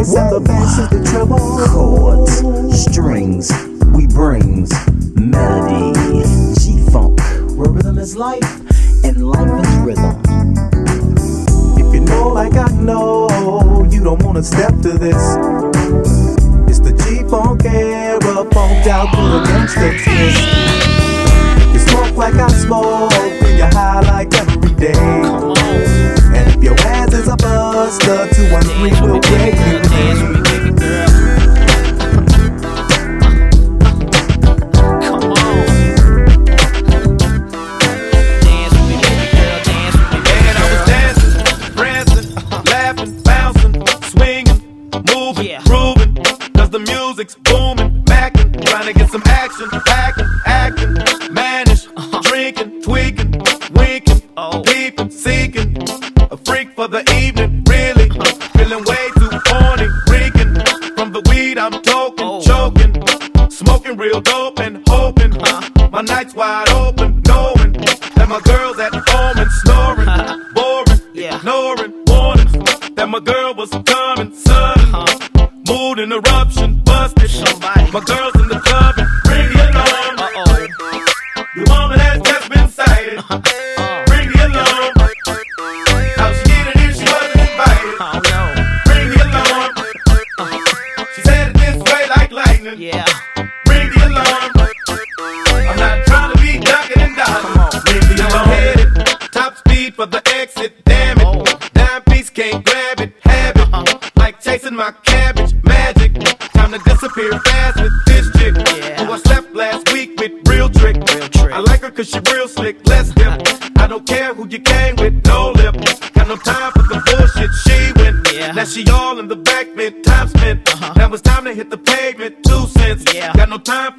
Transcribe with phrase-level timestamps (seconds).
[0.00, 0.99] rhythm is the bass and the bass is the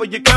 [0.02, 0.31] Got no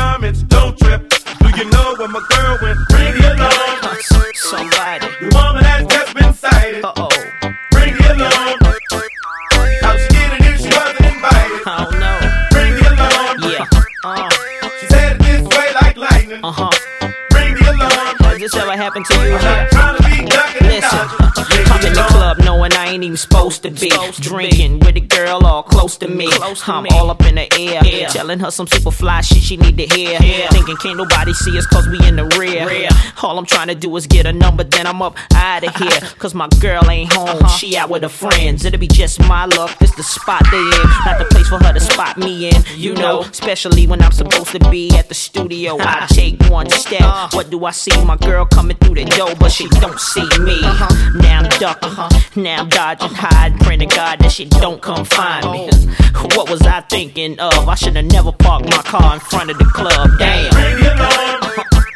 [26.53, 26.71] to.
[26.71, 28.07] I'm all up in the air, yeah.
[28.07, 30.19] telling her some super fly shit she need to hear.
[30.21, 30.49] Yeah.
[30.49, 32.89] Thinking can't nobody see us cause we in the rear.
[33.23, 35.89] All I'm trying to do is get a number, then I'm up out of uh-huh.
[35.89, 36.09] here.
[36.19, 37.47] Cause my girl ain't home, uh-huh.
[37.47, 38.65] she out with her friends.
[38.65, 40.89] It'll be just my luck, this the spot they in.
[41.05, 43.21] Not the place for her to spot me in, you know.
[43.21, 45.77] Especially when I'm supposed to be at the studio.
[45.77, 46.07] I uh-huh.
[46.07, 47.33] take one step.
[47.33, 47.95] What do I see?
[48.03, 50.61] My girl coming through the door, but she don't see me.
[50.61, 55.51] Now I'm ducking, now I'm dodging, hiding, praying to God that she don't come find
[55.51, 55.69] me.
[55.71, 56.34] Oh.
[56.35, 57.67] What was I thinking of?
[57.69, 60.09] I should have never parked my car in front of the club.
[60.19, 60.51] Damn.
[60.51, 60.99] Bring it.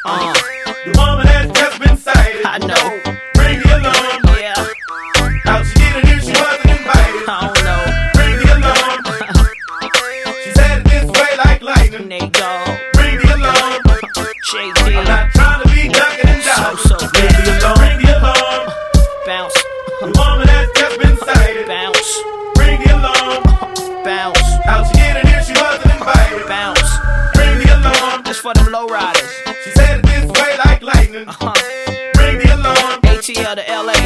[0.05, 0.33] Uh,
[0.85, 1.27] The woman
[33.55, 33.98] to LA.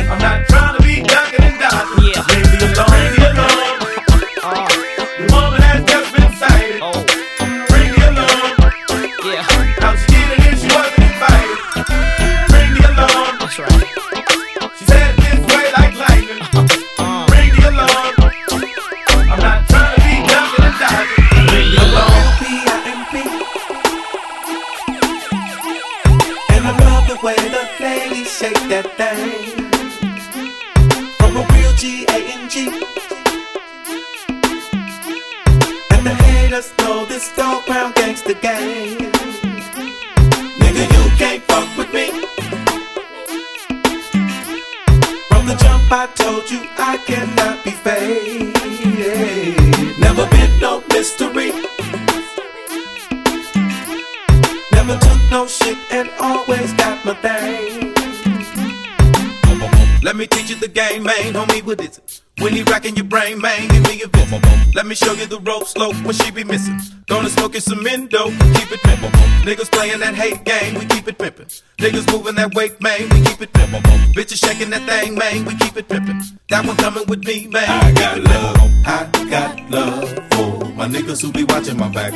[64.94, 66.80] Me show you the rope slope when she be missing.
[67.08, 68.26] Gonna smoke you some endo,
[68.58, 69.12] keep it pimpin'.
[69.42, 71.64] Niggas playing that hate game, we keep it pimpin'.
[71.80, 73.82] Niggas moving that weight, man, we keep it pimpin'.
[74.14, 76.22] Bitches shaking that thing, man, we keep it pimpin'.
[76.50, 77.68] That one coming with me, man.
[77.68, 82.14] I got love, I got love for my niggas who be watching my back.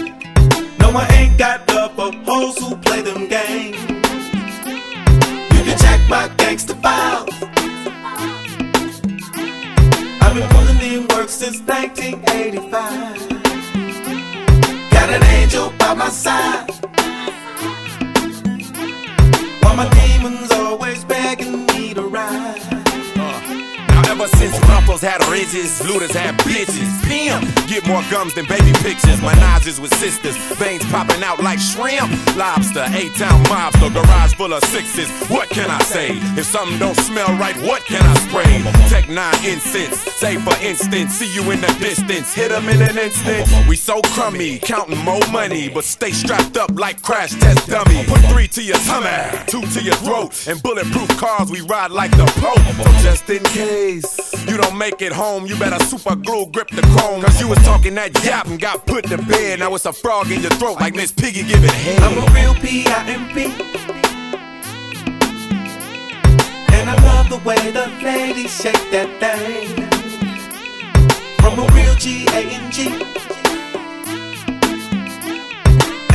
[0.80, 3.78] No, I ain't got love for hoes who play them games.
[5.56, 7.30] You can check my gangster files.
[10.22, 13.30] I've been pulling in work since 1985.
[14.92, 16.70] Got an angel by my side.
[19.62, 22.67] While my demons always begging me to ride.
[24.20, 26.90] Ever since Ruffles had ridges, looters had bitches.
[27.06, 29.22] Pimp, get more gums than baby pictures.
[29.22, 32.10] My noses with sisters, veins popping out like shrimp.
[32.36, 35.08] Lobster, A-town mobster, garage full of sixes.
[35.30, 36.14] What can I say?
[36.36, 38.64] If something don't smell right, what can I spray?
[38.90, 42.98] Tech 9 incense, say for instance, see you in the distance, hit 'em in an
[42.98, 43.48] instant.
[43.68, 48.04] We so crummy, counting more money, but stay strapped up like crash test dummy.
[48.06, 52.10] Put three to your tummy, two to your throat, and bulletproof cars we ride like
[52.18, 52.66] the Pope.
[52.78, 54.07] So just in case
[54.48, 57.22] you don't make it home, you better super glue grip the chrome.
[57.22, 59.60] Cause you was talking that yap and got put to bed.
[59.60, 62.02] Now it's a frog in your throat like Miss Piggy giving head.
[62.02, 63.46] I'm a real P-I-M-P.
[66.74, 69.68] And I love the way the ladies shake that thing.
[71.42, 72.88] From a real G-A-N-G.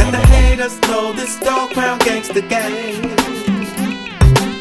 [0.01, 3.03] And the haters know this dog pound gangster gang.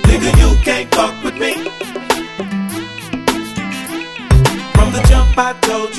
[0.03, 1.20] Nigga, you can't fuck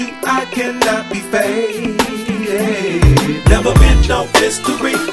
[0.07, 1.99] you I cannot be faded.
[3.49, 5.12] Never been no mystery.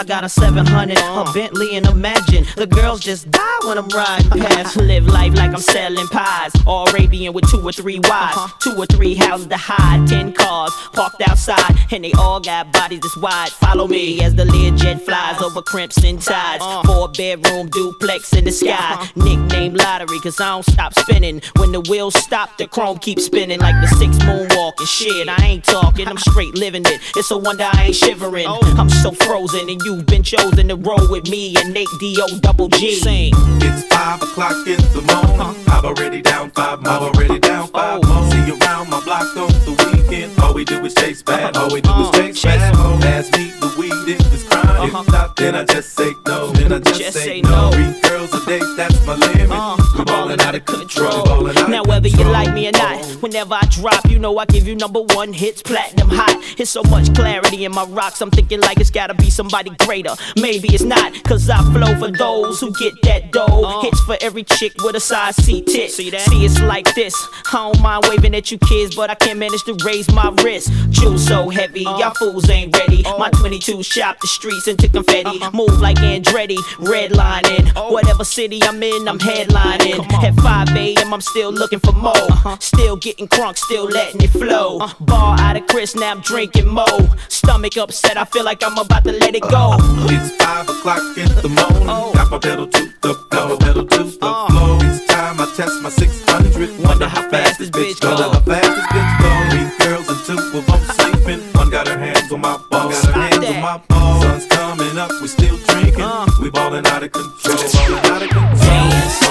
[0.00, 4.30] I got a 700, a Bentley, and imagine the girls just die when I'm riding
[4.30, 4.76] past.
[4.80, 6.52] Live life like I'm selling pies.
[6.66, 8.56] All Arabian with two or three wives, uh-huh.
[8.60, 13.00] two or three houses to hide, ten cars parked outside, and they all got bodies
[13.00, 13.50] this wide.
[13.50, 16.64] Follow me as the Learjet flies over crimson tides.
[16.64, 16.82] Uh.
[16.84, 18.70] Four bedroom duplex in the sky.
[18.70, 19.06] Uh-huh.
[19.16, 21.42] Nickname lottery, cause I don't stop spinning.
[21.58, 25.28] When the wheels stop, the chrome keeps spinning like the six moonwalk and shit.
[25.28, 27.02] I ain't talking, I'm straight living it.
[27.16, 28.46] It's a wonder I ain't shivering.
[28.48, 28.60] Oh.
[28.78, 32.38] I'm so frozen, and you've been chosen to roll with me and Nate D.O.
[32.40, 32.94] double G.
[32.94, 33.32] Sing.
[33.62, 35.56] It's five o'clock in the morning.
[35.68, 36.78] I'm already down five.
[36.80, 38.30] I'm already down five Oh.
[38.30, 40.38] See you around my block on the weekend.
[40.40, 41.56] All we do is chase bad.
[41.56, 42.74] All we do is Uh, chase bad.
[42.74, 43.02] hoes.
[43.02, 44.66] Pass me the weed if it's crime.
[44.68, 45.00] Uh-huh.
[45.02, 46.48] If not, then I just say no.
[46.52, 47.70] Then I just, say, no.
[47.72, 49.99] Three girls a day, that's my limit.
[50.30, 51.10] Uh, ballin' out of control.
[51.10, 51.24] control.
[51.24, 54.44] Ballin' out Now whether you like me or not, whenever I drop, you know I
[54.46, 56.36] give you number one hits, platinum hot.
[56.58, 60.14] It's so much clarity in my rocks, I'm thinking like it's gotta be somebody greater.
[60.36, 63.80] Maybe it's not, cause I flow for those who get that dough.
[63.82, 65.90] Hits for every chick with a size C tit.
[65.90, 67.14] See it's like this.
[67.52, 70.70] I don't mind waving at you kids, but I can't manage to raise my wrist.
[70.92, 73.02] Chew so heavy, y'all fools ain't ready.
[73.18, 75.40] My 22 shop the streets into confetti.
[75.52, 77.90] Move like Andretti, redlining.
[77.90, 80.19] Whatever city I'm in, I'm headlining.
[80.22, 82.14] At 5 a.m., I'm still looking for more.
[82.60, 84.78] Still getting crunk, still letting it flow.
[85.00, 86.86] Bar out of Chris, now I'm drinking more.
[87.28, 89.76] Stomach upset, I feel like I'm about to let it go.
[90.10, 91.88] It's five o'clock in the morning.
[91.88, 92.12] Oh.
[92.14, 94.46] Got my pedal to the my pedal to the Uh.
[94.48, 94.78] floor.
[94.82, 96.78] It's time I test my 600.
[96.84, 98.10] Wonder how fast this bitch go.
[98.10, 99.30] Wonder how fast this bitch go.
[99.50, 101.40] Three girls and two of them sleeping.
[101.54, 103.00] One got her hands on my balls.
[103.06, 104.22] Got her hands on my balls.
[104.22, 106.02] Sun's coming up, we still drinking.
[106.02, 106.26] Uh.
[106.42, 107.56] We ballin' out of control.
[107.56, 109.29] Ballin' out of control.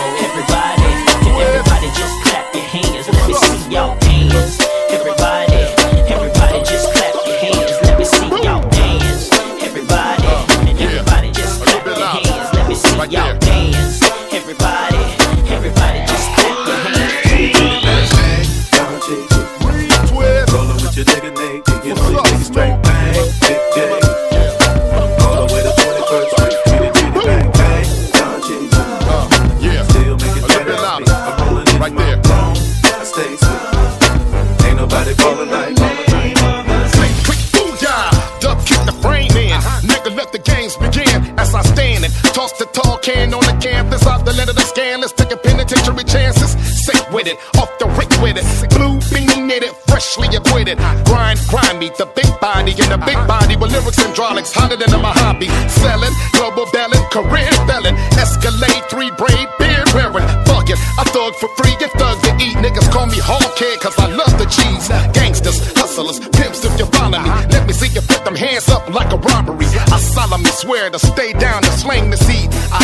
[50.69, 51.05] Acquitted.
[51.05, 53.27] Grind, grind me, the big body and the big uh-huh.
[53.27, 55.47] body with lyrics and hydraulics hotter than a Mojave.
[55.69, 57.95] Selling, global belling, career felon.
[58.17, 60.27] Escalade, three braid, beard wearing.
[60.45, 62.55] Fuck it, I thug for free, get thugs to eat.
[62.57, 64.88] Niggas call me hardhead cause I love the cheese.
[65.13, 67.29] Gangsters, hustlers, pimps if you follow me.
[67.29, 67.47] Uh-huh.
[67.51, 69.65] Let me see you put them hands up like a robbery.
[69.65, 72.49] I solemnly swear to stay down to slang the seed.
[72.71, 72.83] I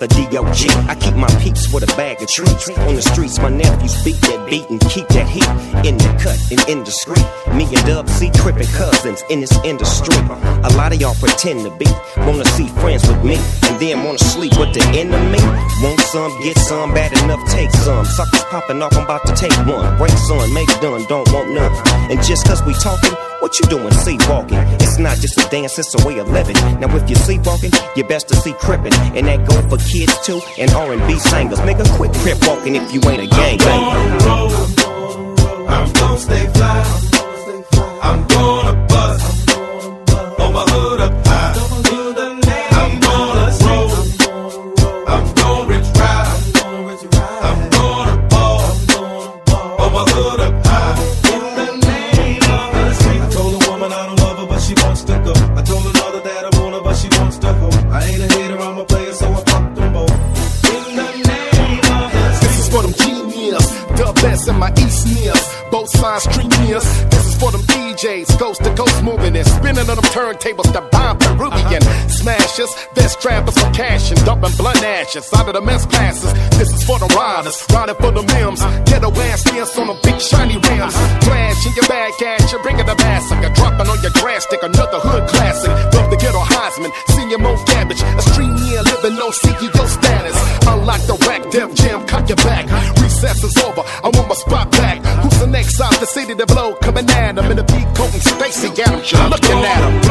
[0.00, 0.88] the DOG?
[0.88, 2.68] I keep my peeps with a bag of treats.
[2.68, 5.46] On the streets, my nephews beat that beat and keep that heat
[5.86, 7.24] in the cut and indiscreet.
[7.54, 10.16] Me and Dub C tripping cousins in this industry.
[10.64, 11.86] A lot of y'all pretend to be,
[12.24, 13.36] wanna see friends with me,
[13.68, 15.42] and then wanna sleep with the enemy.
[15.84, 18.04] Want some, get some, bad enough, take some.
[18.04, 19.96] Suckers popping off, I'm about to take one.
[19.98, 21.72] Break son, make done, don't want none.
[22.10, 23.14] And just cause we talking,
[23.50, 24.58] what you doing sleepwalking?
[24.78, 26.54] It's not just a dance, it's a way of living.
[26.78, 28.94] Now if you're sleepwalking, you best to see crippin'.
[29.16, 31.58] And that go for kids too, and R&B singers.
[31.60, 34.78] Nigga, quit crip walking if you ain't a gangbanger.
[35.68, 36.84] I'm gonna stay fly.
[38.02, 39.29] I'm gonna bust.
[70.50, 71.82] Turntables, the bomb Peruvian.
[71.82, 72.08] Uh-huh.
[72.08, 76.32] Smack snatchers, vest trappers for cash and dumping blunt ashes out of the mess passes.
[76.58, 78.60] This is for the riders, riding for the mims.
[78.88, 80.94] Ghetto ass skins on the big shiny rims.
[80.94, 81.20] Uh-huh.
[81.20, 83.54] Trash in your bag, cash, you bring it the bass like a massacre.
[83.60, 85.70] Dropping on your grass stick, another hood classic.
[85.94, 88.02] Love the ghetto Heisman, senior Mo Garbage.
[88.02, 90.36] A stream year living no CEO status.
[90.66, 92.66] Unlock the rack, Def Jam, cock your back.
[93.00, 94.98] Recess is over, I want my spot back.
[95.22, 96.74] Who's the next out the city to blow?
[96.76, 98.22] Coming at him in the peak coat and
[98.80, 99.12] Adams.
[99.12, 100.09] You're looking at him.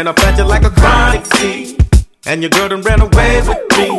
[0.00, 1.76] Man, I plant you like a chronic seed.
[2.24, 3.90] And your girl done ran away with me.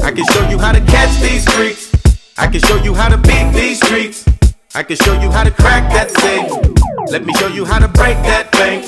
[0.00, 1.90] I can show you how to catch these freaks.
[2.38, 4.24] I can show you how to beat these streets.
[4.72, 6.48] I can show you how to crack that safe.
[7.10, 8.84] Let me show you how to break that bank.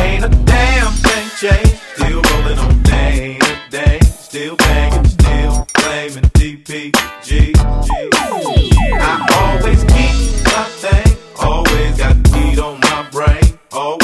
[0.00, 1.76] Ain't a damn thing changed.
[1.94, 4.00] Still rolling on day to day.
[4.00, 7.52] Still banging, still claiming DPG.
[8.96, 10.16] I always keep
[10.54, 11.18] my thing.
[11.38, 13.58] Always got weed on my brain.
[13.72, 13.99] Always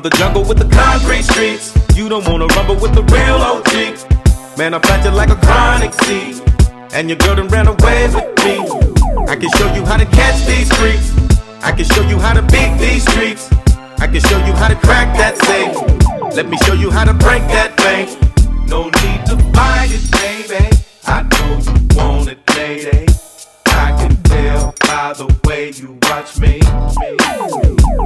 [0.00, 1.74] from the jungle with the concrete streets.
[1.94, 4.56] You don't wanna rumble with the real OG.
[4.56, 6.40] Man, I plant you like a chronic seed.
[6.92, 8.56] And your girl done ran away with me.
[9.28, 11.12] I can show you how to catch these freaks.
[11.62, 13.50] I can show you how to beat these streets.
[13.98, 15.76] I can show you how to crack that safe.
[16.34, 18.08] Let me show you how to break that bank.
[18.68, 20.64] No need to fight it, baby.
[21.06, 23.09] I know you want it, lady.
[24.90, 26.58] By the way you watch me.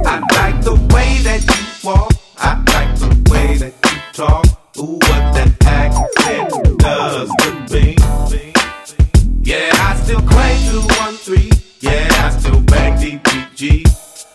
[0.05, 2.13] I like the way that you walk.
[2.37, 4.45] I like the way that you talk.
[4.77, 7.95] Ooh, what that accent does to me.
[9.41, 11.51] Yeah, I still claim 213.
[11.79, 13.83] Yeah, I still bang DPG.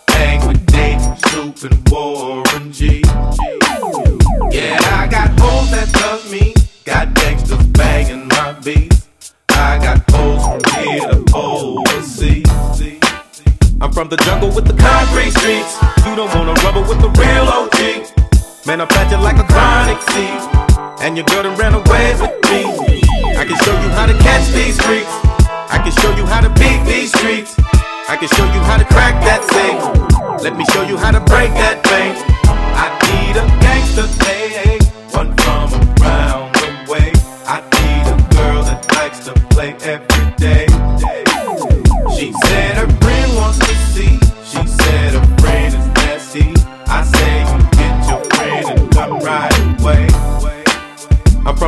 [0.09, 3.01] Hang with Dave, Snoop, and Warren G.
[4.51, 6.55] Yeah, I got hoes that love me.
[6.85, 9.07] Got gangsters banging my beats.
[9.51, 12.40] I got hoes from here to overseas.
[13.91, 15.75] I'm from the jungle with the concrete streets.
[16.07, 18.07] You don't wanna rubber with the real OG.
[18.65, 20.39] Man, I plant you like a chronic seed.
[21.03, 23.03] And your girl done ran away with me.
[23.35, 25.11] I can show you how to catch these freaks.
[25.75, 27.59] I can show you how to beat these streets.
[28.07, 29.83] I can show you how to crack that safe.
[30.41, 32.15] Let me show you how to break that bank.
[32.47, 34.70] I need a gangster, hey,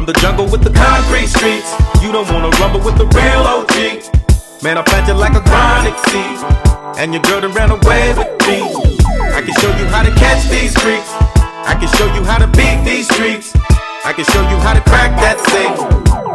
[0.02, 1.70] from the jungle with the concrete streets.
[2.02, 4.02] You don't wanna rumble with the real OG.
[4.58, 6.42] Man, I plant you like a chronic seed.
[6.98, 8.66] And your girl done ran away with me.
[9.30, 11.06] I can show you how to catch these freaks.
[11.70, 13.54] I can show you how to beat these streets.
[14.02, 15.78] I can show you how to crack that safe.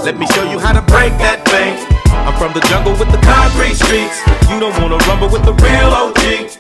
[0.05, 1.75] Let me show you how to break that bank.
[2.23, 4.23] I'm from the jungle with the concrete streets.
[4.47, 6.55] You don't wanna rumble with the real OG.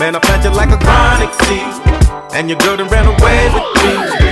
[0.00, 1.68] Man, I plant you like a chronic seed.
[2.32, 4.25] And your girl done ran away with me.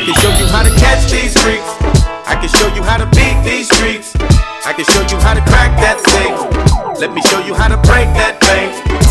[0.00, 1.68] I can show you how to catch these freaks.
[2.24, 4.16] I can show you how to beat these streets.
[4.64, 6.98] I can show you how to crack that safe.
[6.98, 9.09] Let me show you how to break that bank.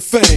[0.00, 0.27] Change, Mr.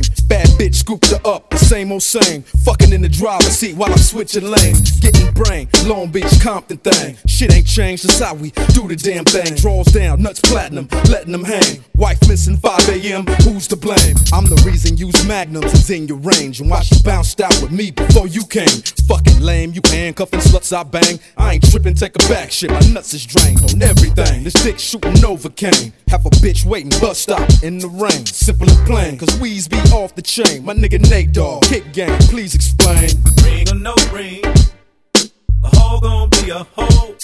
[2.01, 2.43] same.
[2.65, 4.99] Fucking in the driver's seat while I'm switching lanes.
[4.99, 7.17] Getting brain, Long Beach, Compton thing.
[7.27, 9.55] Shit ain't changed, that's how we do the damn thing.
[9.55, 11.83] Draws down, nuts platinum, letting them hang.
[11.95, 14.15] Wife missing 5 a.m., who's to blame?
[14.33, 16.59] I'm the reason use magnums is in your range.
[16.59, 18.81] And why you bounced out with me before you came.
[19.07, 21.19] Fucking lame, you handcuffing sluts I bang.
[21.37, 24.43] I ain't tripping, take a back shit, my nuts is drained on everything.
[24.43, 25.91] This dick shooting Novocaine.
[26.07, 28.25] Half a bitch waiting, bus stop in the rain.
[28.25, 30.65] Simple and plain, cause weeds be off the chain.
[30.65, 33.09] My nigga Nate Dogg, kick game, please explain.
[33.43, 37.15] Ring or no ring, a hoe gon' be a hoe.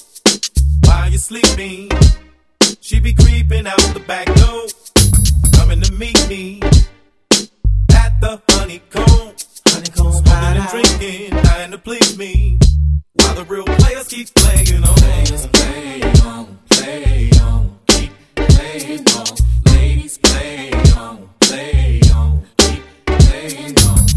[0.84, 1.89] While you sleeping,
[2.82, 4.67] she be creeping out the back door,
[5.53, 6.60] coming to meet me
[7.93, 9.34] at the honeycomb.
[9.67, 12.60] Honeycomb, smoking and drinking, trying to please me.
[13.15, 14.95] While the real players keep playing on.
[14.95, 19.25] Players play on, play on, keep playing on.
[19.65, 24.16] Ladies play on, play on, keep playing on.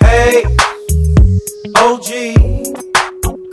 [0.00, 0.44] Hey,
[1.76, 2.08] OG,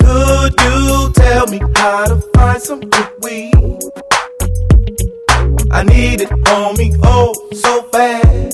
[0.02, 3.54] could you tell me how to find some good weed?
[5.72, 8.52] I need it on me, oh, so bad.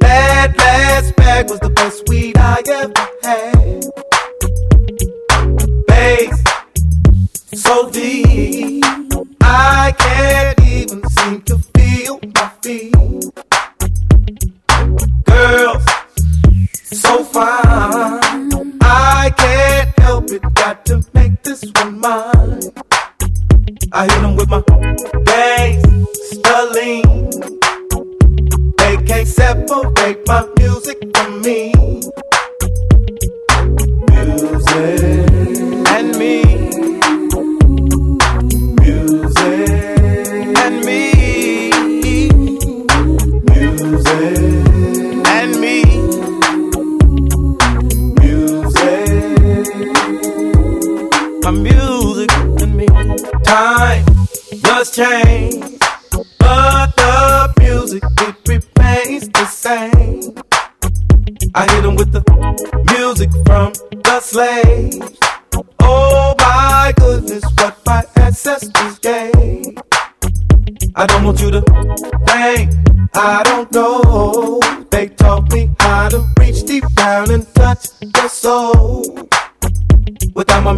[0.00, 2.97] That last bag was the best weed I ever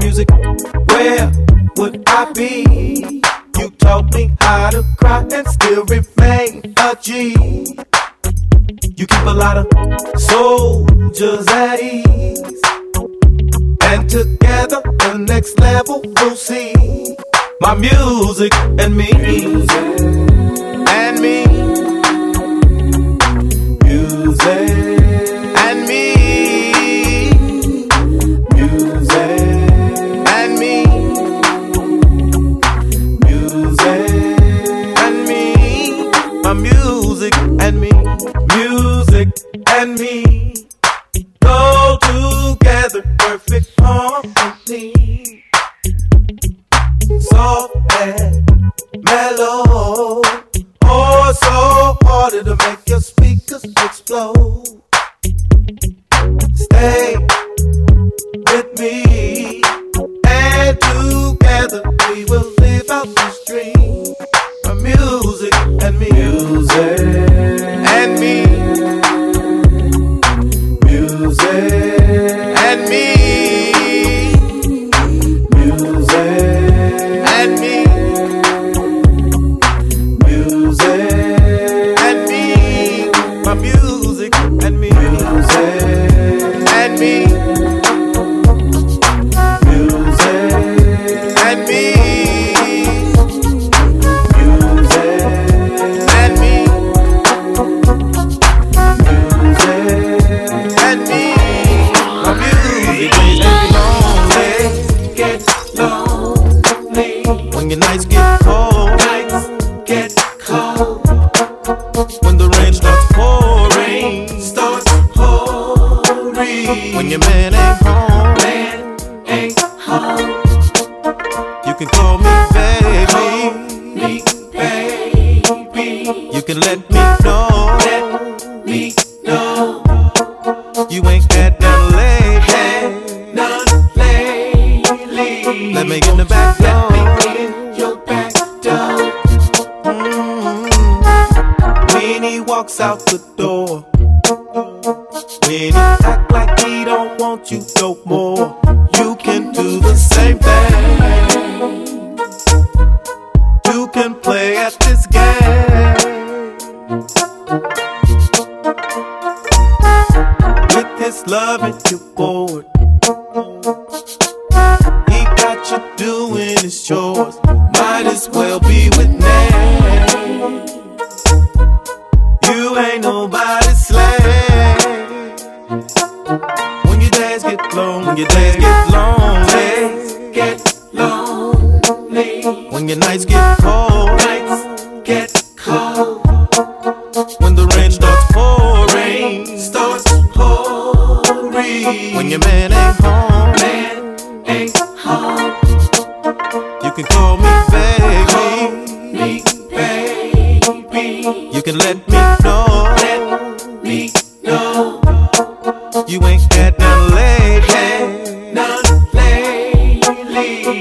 [0.01, 1.33] music, where
[1.77, 3.23] would I be?
[3.59, 7.35] You taught me how to cry and still remain a G.
[8.97, 9.67] You keep a lot of
[10.21, 12.63] soldiers at ease.
[13.83, 16.75] And together, the next level we'll see.
[17.61, 19.11] My music and me.
[19.13, 19.71] Music.
[20.89, 21.47] And me.
[23.85, 25.00] Music
[40.01, 40.55] me.
[41.43, 45.45] Go together, perfect harmony.
[47.21, 48.49] Soft and
[49.05, 50.23] mellow.
[50.85, 54.65] Oh, so hard to make your speakers explode.
[56.55, 57.17] Stay
[58.49, 59.63] with me,
[60.27, 64.15] and together we will live out this dream.
[64.65, 67.20] My music and me, music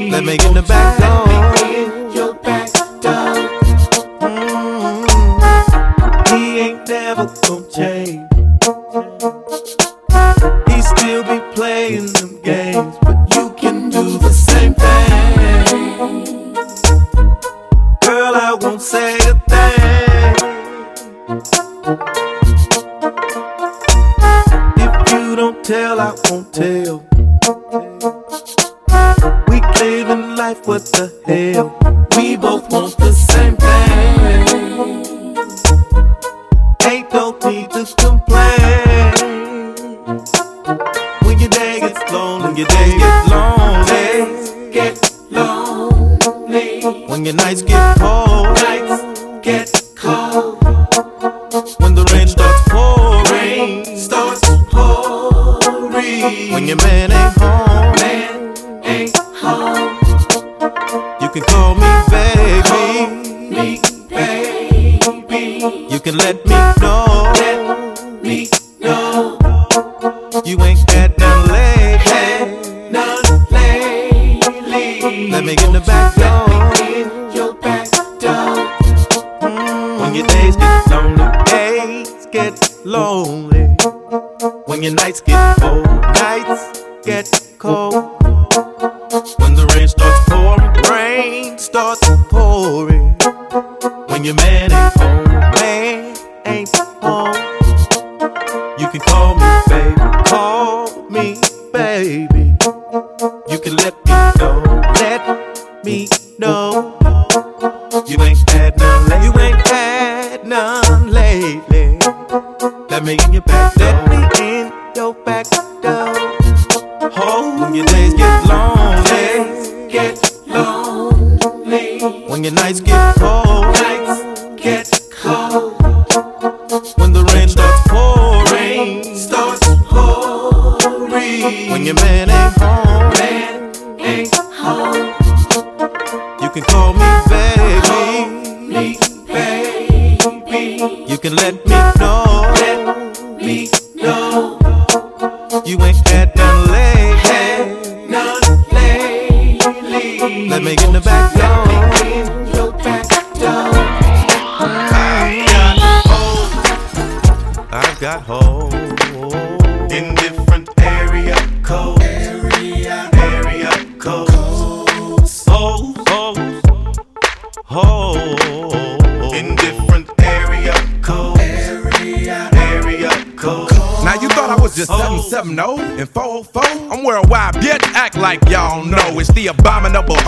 [0.09, 1.48] Let me get the back door.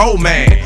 [0.02, 0.61] whole man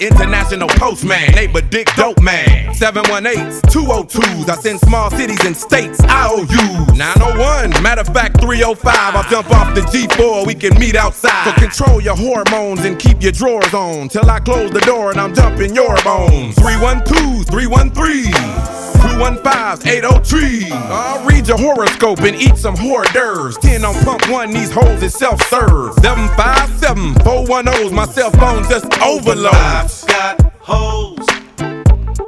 [0.00, 1.32] international postman.
[1.32, 2.74] Neighbor Dick Dope Man.
[2.74, 4.48] 718s, 202s.
[4.48, 6.96] I send small cities and states IOUs.
[6.96, 9.16] 901, matter of fact, 305.
[9.16, 11.44] I'll jump off the G4, we can meet outside.
[11.44, 14.08] So control your hormones and keep your drawers on.
[14.08, 16.56] Till I close the door and I'm dumping your bones.
[16.56, 18.76] 312s, 313.
[19.14, 20.70] 215 803.
[20.72, 23.56] I'll read your horoscope and eat some hors d'oeuvres.
[23.58, 25.94] 10 on pump one, these hoes is self serve.
[26.02, 29.85] 757 410's, my cell phone just overload.
[29.86, 31.28] I've got holes.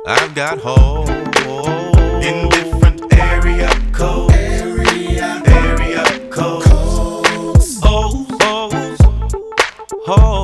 [0.07, 1.09] I've got hoes.
[2.25, 4.33] In different area codes.
[4.33, 6.67] Area, area codes.
[7.83, 8.99] Hoes, hoes,
[10.07, 10.38] hoes.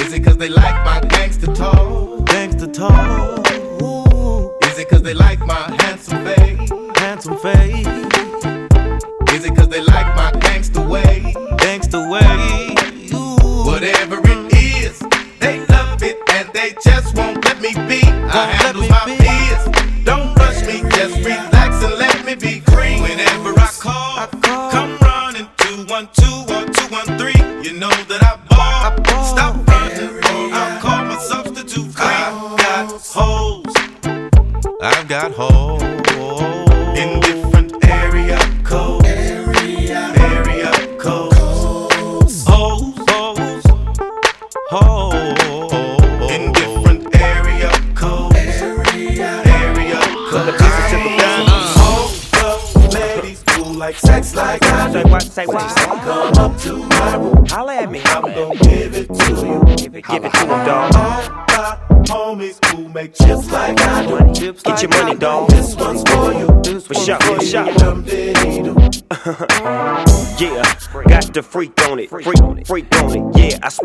[0.00, 2.26] Is it cause they like my gangster talk?
[2.26, 3.49] Gangster talk.
[4.80, 6.70] Is it cause they like my handsome face?
[6.96, 7.86] Handsome face.
[9.34, 11.34] Is it cause they like my gangster way?
[11.58, 12.74] Gangster way.
[13.66, 14.39] Whatever it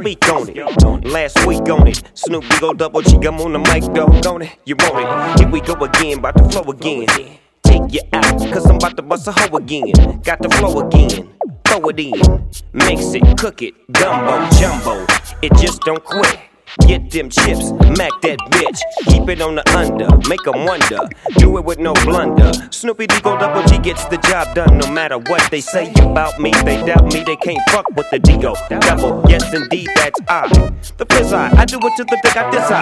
[0.05, 1.05] speak on it.
[1.05, 4.51] Last week on it, Snoop go double G, I'm on the mic, dog, on it.
[4.63, 5.39] You want it?
[5.39, 7.07] Here we go again, about to flow again.
[7.63, 9.93] Take you out, cause I'm about to bust a hoe again.
[10.23, 11.33] Got the flow again.
[11.65, 15.07] Throw it in, mix it, cook it, gumbo, jumbo.
[15.41, 16.37] It just don't quit.
[16.81, 18.79] Get them chips, mac that bitch.
[19.07, 20.99] Keep it on the under, make 'em wonder.
[21.37, 22.51] Do it with no blunder.
[22.69, 24.77] Snoopy D go double G gets the job done.
[24.77, 27.23] No matter what they say about me, they doubt me.
[27.23, 29.23] They can't fuck with the Digo double.
[29.29, 30.47] Yes, indeed, that's I.
[30.97, 32.81] The fizz I, I do it to the dick I desire.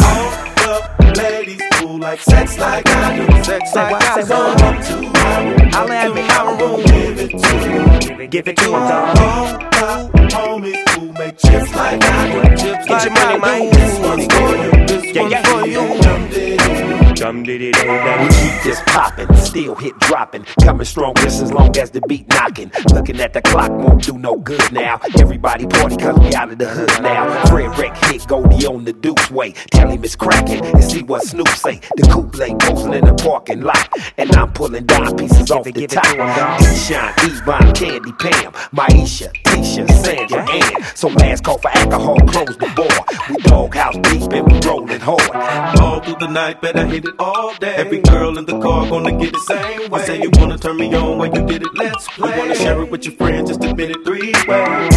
[0.68, 3.44] All the ladies who like sex like I do.
[3.44, 4.28] Sex like I do.
[4.28, 5.72] Come up to my room.
[5.72, 8.28] Holla at me, I'm give it to you.
[8.28, 9.18] Give it to dog.
[9.20, 12.56] All my homies who make chips like I do.
[12.56, 13.83] Chips Get your money, man.
[13.84, 14.72] This one's for you.
[14.88, 17.03] This one's for you.
[17.24, 17.84] Dum diddy doo.
[17.86, 18.30] Dum diddy doo We dum.
[18.30, 22.70] keep this poppin', still hit droppin', coming strong just as long as the beat knockin'.
[22.94, 25.00] Looking at the clock won't do no good now.
[25.18, 27.44] Everybody party cause we out of the hood now.
[27.46, 29.54] Fredwreck hit Goldie on the Duke's way.
[29.72, 31.80] Tell him it's crackin' and see what Snoop say.
[31.96, 35.72] The coupe lay posing in the parking lot, and I'm pulling dime pieces off the
[35.72, 36.04] give it top.
[36.04, 36.60] to him, dog.
[36.60, 40.84] D-Shine, Yvonne, Candy, Pam, Maisha, Tisha, Sandra, Ann.
[40.96, 43.06] So last call for alcohol, close the bar.
[43.30, 45.80] We doghouse deep and we rollin' hard.
[45.80, 47.76] All through the night, better hit it all day.
[47.76, 50.00] Every girl in the car gonna get the same way.
[50.00, 52.32] You say you wanna turn me on when you did it, let's play.
[52.32, 54.90] You wanna share it with your friends, just admit it three way.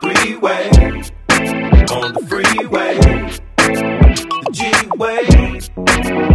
[0.00, 0.68] Three way.
[1.90, 2.98] On the freeway.
[3.56, 4.60] The G
[4.96, 5.26] way.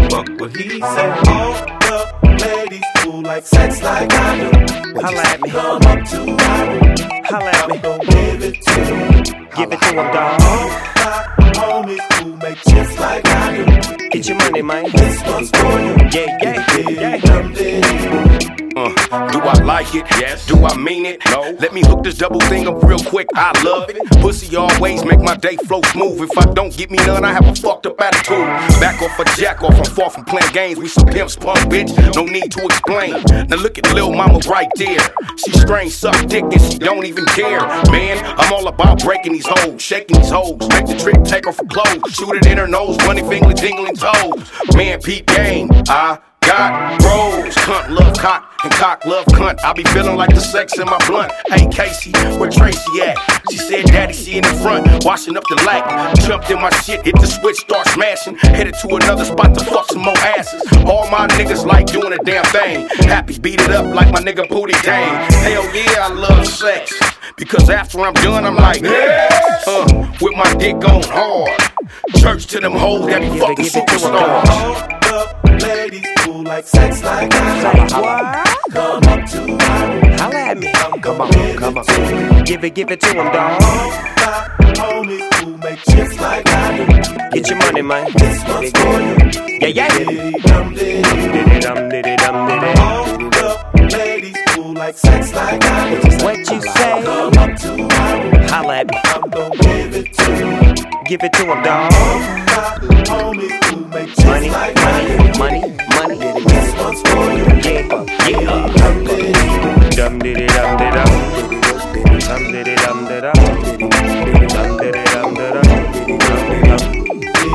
[0.10, 1.28] Fuck what he said.
[1.28, 5.02] All the ladies who like sex like I do.
[5.02, 5.50] Holla at me.
[5.50, 6.96] Come up to my room.
[7.26, 7.76] Holla at me.
[7.76, 9.48] I'm gonna give it to you.
[9.56, 10.42] Give it to him, dog.
[10.42, 10.68] All
[10.98, 11.22] my
[11.54, 12.11] homies
[14.22, 14.84] Get your money, man.
[14.92, 15.96] This one's for you.
[16.12, 18.28] Yeah, yeah, yeah.
[18.28, 18.31] Uh,
[19.12, 20.06] do I like it?
[20.12, 20.46] Yes.
[20.46, 21.22] Do I mean it?
[21.26, 21.42] No.
[21.60, 23.28] Let me hook this double thing up real quick.
[23.36, 23.98] I love it.
[24.22, 26.22] Pussy always make my day flow smooth.
[26.22, 28.48] If I don't get me none, I have a fucked up attitude.
[28.80, 29.78] Back off a jack off.
[29.78, 30.80] I'm far from playing games.
[30.80, 31.92] We some pimps, punk bitch.
[32.16, 33.22] No need to explain.
[33.50, 35.00] Now look at Lil Mama right there.
[35.36, 37.60] She strange, suck dick, and she don't even care.
[37.92, 40.58] Man, I'm all about breaking these hoes, shaking these hoes.
[40.70, 42.14] Make the trick, take her for clothes.
[42.14, 44.50] Shoot it in her nose, money finger, jingling toes.
[44.74, 45.70] Man, Pete game.
[45.90, 46.20] I
[46.52, 47.56] got bros.
[47.56, 49.60] Cunt love cock and cock love cunt.
[49.64, 51.32] I be feeling like the sex in my blunt.
[51.48, 53.18] Hey Casey, where Tracy at?
[53.50, 54.14] She said, Daddy.
[54.14, 56.16] she in the front, washing up the light.
[56.28, 58.36] Jumped in my shit, hit the switch, start smashing.
[58.38, 60.62] Headed to another spot to fuck some more asses.
[60.86, 62.88] All my niggas like doing a damn thing.
[63.08, 65.32] Happy beat it up like my nigga Booty Dang.
[65.44, 66.92] Hell yeah, I love sex.
[67.38, 69.30] Because after I'm done, I'm like, yeah,
[69.68, 69.86] uh,
[70.22, 71.50] with my dick on hard.
[72.18, 74.48] Church to them hoes that be fucking superstars.
[75.62, 78.48] Ladies who like sex like that.
[78.72, 80.18] Come up to my room.
[80.18, 80.72] Holla at me.
[81.02, 82.44] Come on, come on.
[82.46, 83.62] Give it, give it to him, dog.
[84.82, 86.86] Homies who make chicks like I do.
[87.34, 88.12] Get your money, man.
[88.18, 89.16] This one's for you.
[89.62, 89.88] Yeah, yeah.
[90.42, 91.02] Dum diddy.
[91.32, 92.72] Diddy-dum, diddy-dum, diddy.
[92.82, 93.50] All the
[93.98, 96.26] ladies who like sex like I do.
[96.26, 97.04] What you say?
[97.04, 98.48] Come up to my.
[98.50, 98.98] Holla at me.
[99.06, 100.76] I'm gonna give it to you.
[101.06, 101.92] Give it to him, dog.
[103.08, 104.82] Homies who make Money, like do.
[104.82, 105.62] money, money,
[105.96, 106.44] money.
[106.44, 107.46] This one's for you.
[107.62, 107.84] Yeah,
[108.30, 108.68] yeah.
[109.92, 111.12] Dum diddy dum diddy dum.
[112.20, 113.34] Dum diddy dum diddy dum.
[114.48, 115.76] Dum diddy dum diddy dum.
[116.18, 116.82] Dum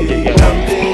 [0.07, 0.57] diddy dum.
[0.67, 0.86] Yeah,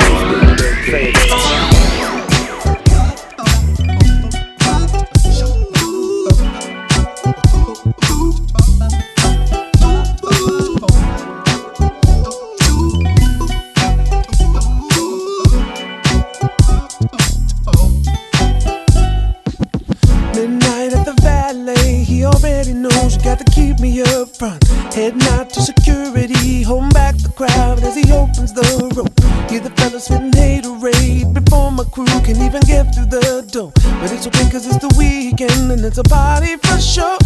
[25.02, 28.62] Heading out to security, holding back the crowd as he opens the
[28.94, 29.10] rope.
[29.50, 33.72] Hear the fellas spitting haterade before my crew can even get through the door.
[33.74, 37.18] But it's okay cause it's the weekend and it's a party for sure.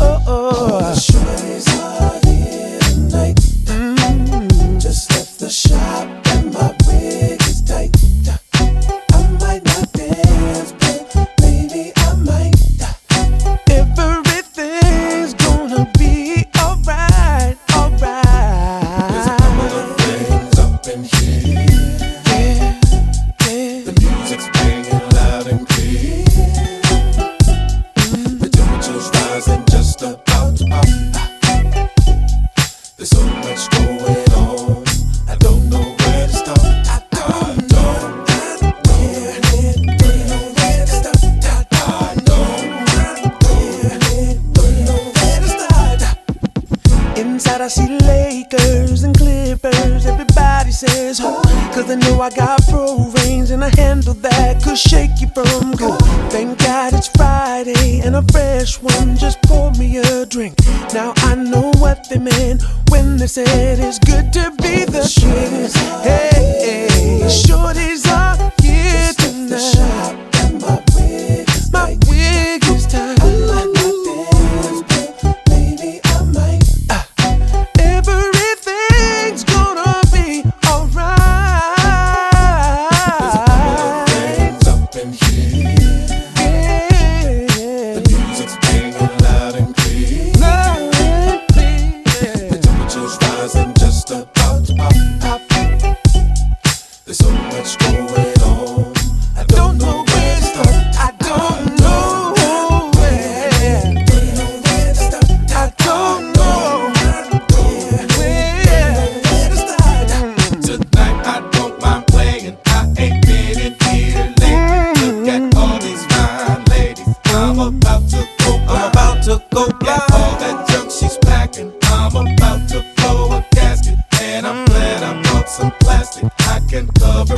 [122.06, 126.30] I'm about to blow a gasket, and I'm glad I brought some plastic.
[126.38, 127.36] I can cover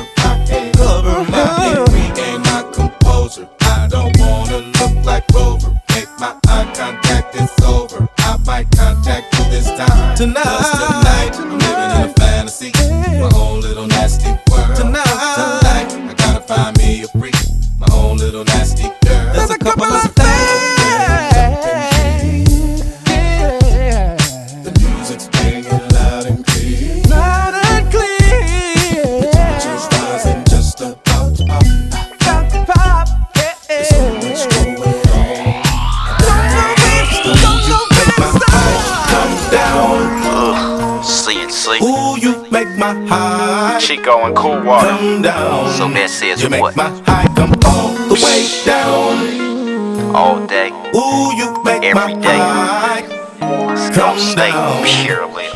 [45.89, 45.95] down.
[45.95, 50.15] That says You make my high come all the way down.
[50.15, 52.39] All day, Ooh, you make Every my day.
[52.39, 54.85] high don't come stay down.
[54.85, 55.49] purely.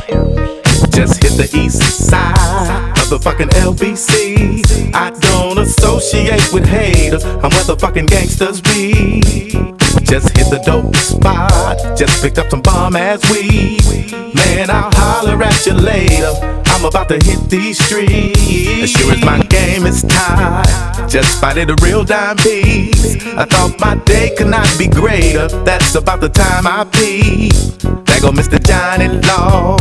[0.89, 4.93] Just hit the east side of the fucking LBC.
[4.93, 7.25] I don't associate with haters.
[7.25, 9.21] I'm where the fucking gangsters be.
[10.03, 11.97] Just hit the dope spot.
[11.97, 13.81] Just picked up some bomb ass weed.
[14.35, 16.62] Man, I'll holler at you later.
[16.83, 18.37] I'm about to hit these streets.
[18.83, 21.09] As sure as my game is tied.
[21.09, 23.25] Just spotted a real dime piece.
[23.25, 25.47] I thought my day could not be greater.
[25.63, 27.51] That's about the time I pee.
[27.79, 28.61] There go Mr.
[28.61, 29.77] Johnny Law.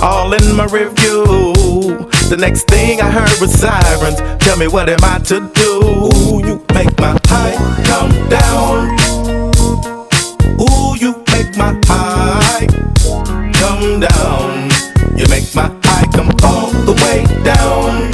[0.00, 1.52] All in my review.
[2.28, 4.20] The next thing I heard was sirens.
[4.44, 6.46] Tell me what am I to do?
[6.46, 8.94] You make my high come down.
[10.62, 12.68] Ooh, you make my high
[13.54, 14.70] come down.
[15.18, 18.10] You make my high come all the way down.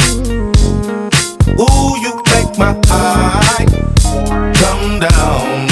[1.58, 3.66] Ooh, you make my high
[4.54, 5.68] come down.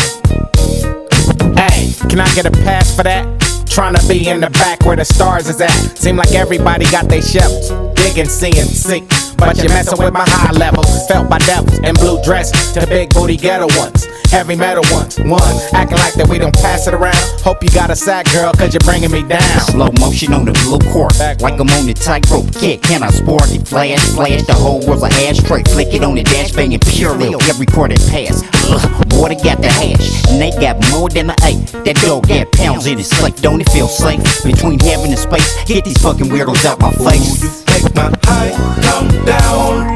[1.57, 3.25] Hey, can I get a pass for that?
[3.69, 5.99] Trying to be in the back where the stars is at.
[5.99, 7.71] Seem like everybody got their shells.
[7.97, 9.05] Digging, seeing, sick.
[9.37, 10.87] But you're messing with my high levels.
[11.09, 14.07] Felt by devils in blue dresses to the big booty ghetto ones.
[14.35, 15.17] Heavy metal ones.
[15.21, 17.15] One, acting like that we don't pass it around.
[17.47, 19.47] Hope you got a sack, girl, cause you're bringing me down.
[19.71, 22.83] Slow motion on the blue court, like I'm on the tightrope kick.
[22.83, 23.63] Can I sport it?
[23.69, 25.63] Flash, flash, the whole world's a ashtray.
[25.71, 27.39] Flick it on the dash, banging pure real.
[27.47, 28.43] Every quarter pass.
[28.75, 30.27] Ugh, boy, they got the hash.
[30.27, 31.71] And they got more than an eight.
[31.87, 33.37] That dog got pounds in his slate.
[33.37, 34.19] Don't it feel safe?
[34.43, 37.39] Between heaven and space, get these fucking weirdos out my face.
[37.39, 38.51] Ooh, you Make my high
[38.83, 39.95] come down.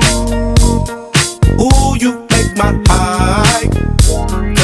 [1.59, 3.09] Ooh, you make my high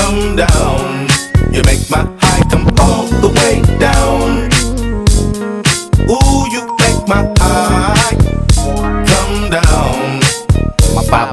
[0.05, 1.09] come down.
[1.51, 4.24] You make my high come all the way down.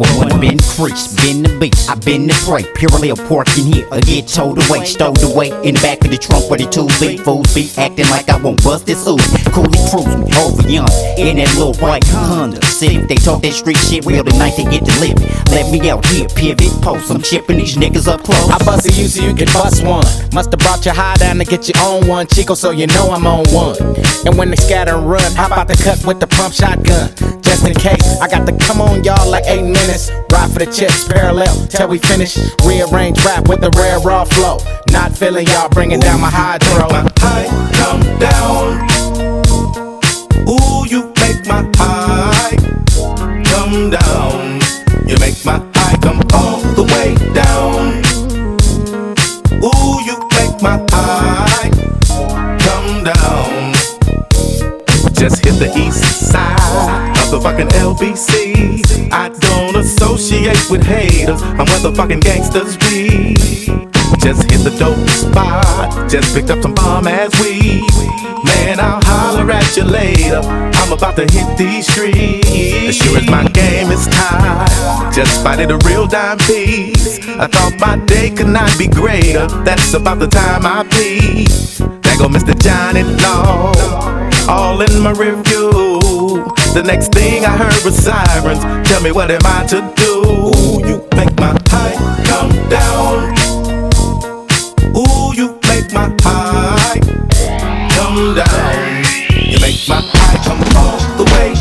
[0.02, 2.66] My 501 been creased, been the beast, I been the prey.
[2.74, 6.10] Purely a pork in here, I get towed away, stowed away in the back of
[6.10, 9.22] the trunk where the two big fools be acting like I won't bust this ooh.
[9.54, 10.90] Coolly cruising over young
[11.22, 12.66] in that little white Honda.
[12.66, 15.22] See if they talk that street shit real tonight, they get to live.
[15.54, 17.12] Let me out here, pivot post.
[17.12, 18.50] I'm chipping these niggas up close.
[18.50, 20.06] I bust a you so you can bust one.
[20.34, 23.28] Musta brought your high down to get your own one, Chico, so you know I'm
[23.28, 23.78] on one.
[24.26, 27.41] And when they scatter and run, hop out the cut with the pump shotgun.
[27.52, 30.10] Just in case, I got to come on y'all like eight minutes.
[30.32, 32.38] Ride for the chips, parallel till we finish.
[32.66, 34.58] Rearrange rap with the rare raw flow.
[34.90, 36.88] Not feeling y'all bringing down my hydro.
[36.88, 38.88] My high come down.
[40.48, 42.56] Ooh, you make my high
[43.52, 44.62] come down.
[45.06, 48.00] You make my high come all the way down.
[49.60, 51.70] Ooh, you make my high
[52.64, 53.74] come down.
[55.14, 56.62] Just hit the east side
[57.34, 59.12] of the fucking LBC.
[59.12, 61.42] I don't associate with haters.
[61.42, 63.36] I'm where the fucking gangsters be.
[64.20, 66.10] Just hit the dope spot.
[66.10, 67.84] Just picked up some bomb ass weed.
[68.44, 70.42] Man, I'll holler at you later.
[70.44, 72.50] I'm about to hit these streets.
[72.90, 75.14] As sure as my game is tied.
[75.14, 77.20] Just spotted a real dime piece.
[77.28, 79.48] I thought my day could not be greater.
[79.64, 81.46] That's about the time I pee.
[82.02, 82.58] There go Mr.
[82.60, 83.72] Johnny Law.
[84.50, 86.61] All in my review.
[86.74, 88.64] The next thing I heard was sirens.
[88.88, 90.88] Tell me what am I to do?
[90.88, 93.36] You make my high come down.
[94.96, 97.00] Ooh, you make my high
[97.92, 99.04] come down.
[99.36, 101.61] You make my high come all the way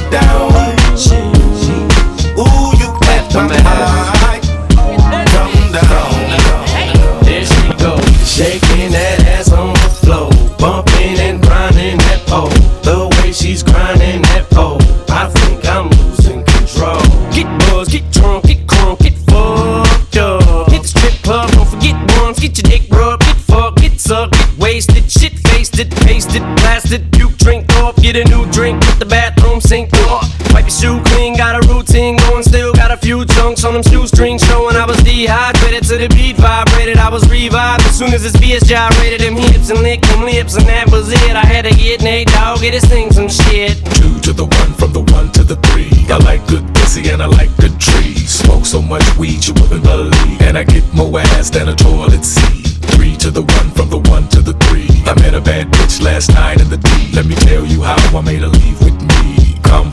[38.01, 41.37] soon as this BS gyrated them hips and licked them lips, and that was it.
[41.37, 43.77] I had to get Nate Dogg, his thing some shit.
[44.01, 45.93] Two to the one, from the one to the three.
[46.09, 48.31] I like good pussy and I like good trees.
[48.31, 50.41] Smoke so much weed you wouldn't believe.
[50.41, 52.81] And I get more ass than a toilet seat.
[52.97, 54.89] Three to the one, from the one to the three.
[55.05, 56.89] I met a bad bitch last night in the D.
[57.13, 58.90] Let me tell you how I made her leave with.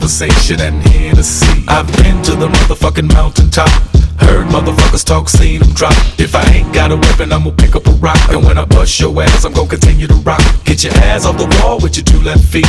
[0.08, 1.64] Conversation and Hennessy.
[1.68, 3.68] I've been to the motherfucking mountaintop.
[4.16, 5.92] Heard motherfuckers talk, seen them drop.
[6.18, 8.16] If I ain't got a weapon, I'ma pick up a rock.
[8.30, 10.40] And when I bust your ass, I'm gonna continue to rock.
[10.64, 12.64] Get your ass off the wall with your two left feet.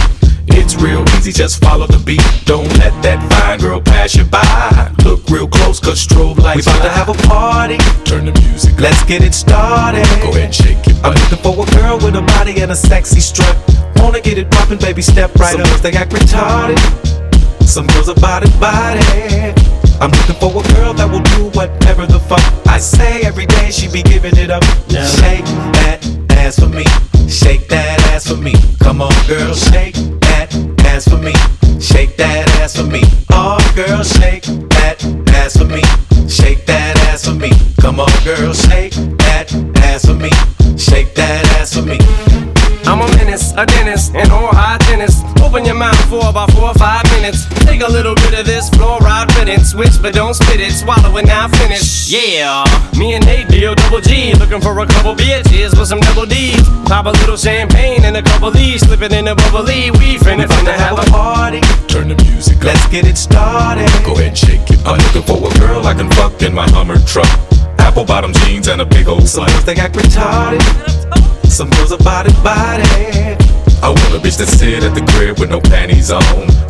[0.47, 2.19] It's real easy, just follow the beat.
[2.43, 4.91] Don't let that fine girl pass you by.
[5.05, 6.67] Look real close, cause strobe lights.
[6.67, 7.77] We about to have a party.
[8.03, 8.77] Turn the music.
[8.81, 10.03] Let's get it started.
[10.19, 10.99] Go ahead and shake it.
[11.05, 13.55] I'm looking for a girl with a body and a sexy strut.
[13.95, 15.79] Wanna get it poppin', baby, step right Some up.
[15.79, 17.18] They act retarded.
[17.69, 19.53] Some girls are body body.
[20.01, 23.69] I'm looking for a girl that will do whatever the fuck I say every day.
[23.69, 24.63] She be giving it up.
[24.89, 25.45] Shake
[25.77, 26.01] that
[26.31, 26.83] ass for me.
[27.29, 28.55] Shake that ass for me.
[28.79, 29.93] Come on, girl, shake
[30.25, 30.49] that
[30.85, 31.33] ass for me.
[31.79, 33.03] Shake that ass for me.
[33.29, 35.05] Oh, girl, shake that
[35.37, 35.83] ass for me.
[36.27, 37.51] Shake that ass for me.
[37.79, 39.53] Come on, girl, shake that
[39.85, 40.31] ass for me.
[40.75, 42.28] Shake that ass for me.
[42.89, 45.21] I'm a menace, a dentist, an oral hygienist.
[45.45, 47.45] Open your mouth for about four or five minutes.
[47.61, 49.69] Take a little bit of this fluoride riddance.
[49.77, 50.71] Switch, but don't spit it.
[50.71, 52.09] Swallow it now, finish.
[52.09, 52.65] Yeah,
[52.97, 54.33] me and Nate deal double G.
[54.33, 56.67] Looking for a couple bitches with some double D's.
[56.89, 58.81] Pop a little champagne and a couple D's.
[58.81, 59.91] Slip it in a bubbly.
[59.91, 61.61] We finna, finna have a party.
[61.85, 62.73] Turn the music up.
[62.73, 63.87] Let's get it started.
[64.03, 64.81] Go ahead, shake it.
[64.87, 67.29] I'm looking for a girl I can fuck in my Hummer truck.
[67.77, 69.53] Apple bottom jeans and a big old Some slut.
[69.53, 71.08] girls they act retarded.
[71.49, 72.85] Some girls are body body.
[73.81, 76.21] I want a bitch that sit at the crib with no panties on.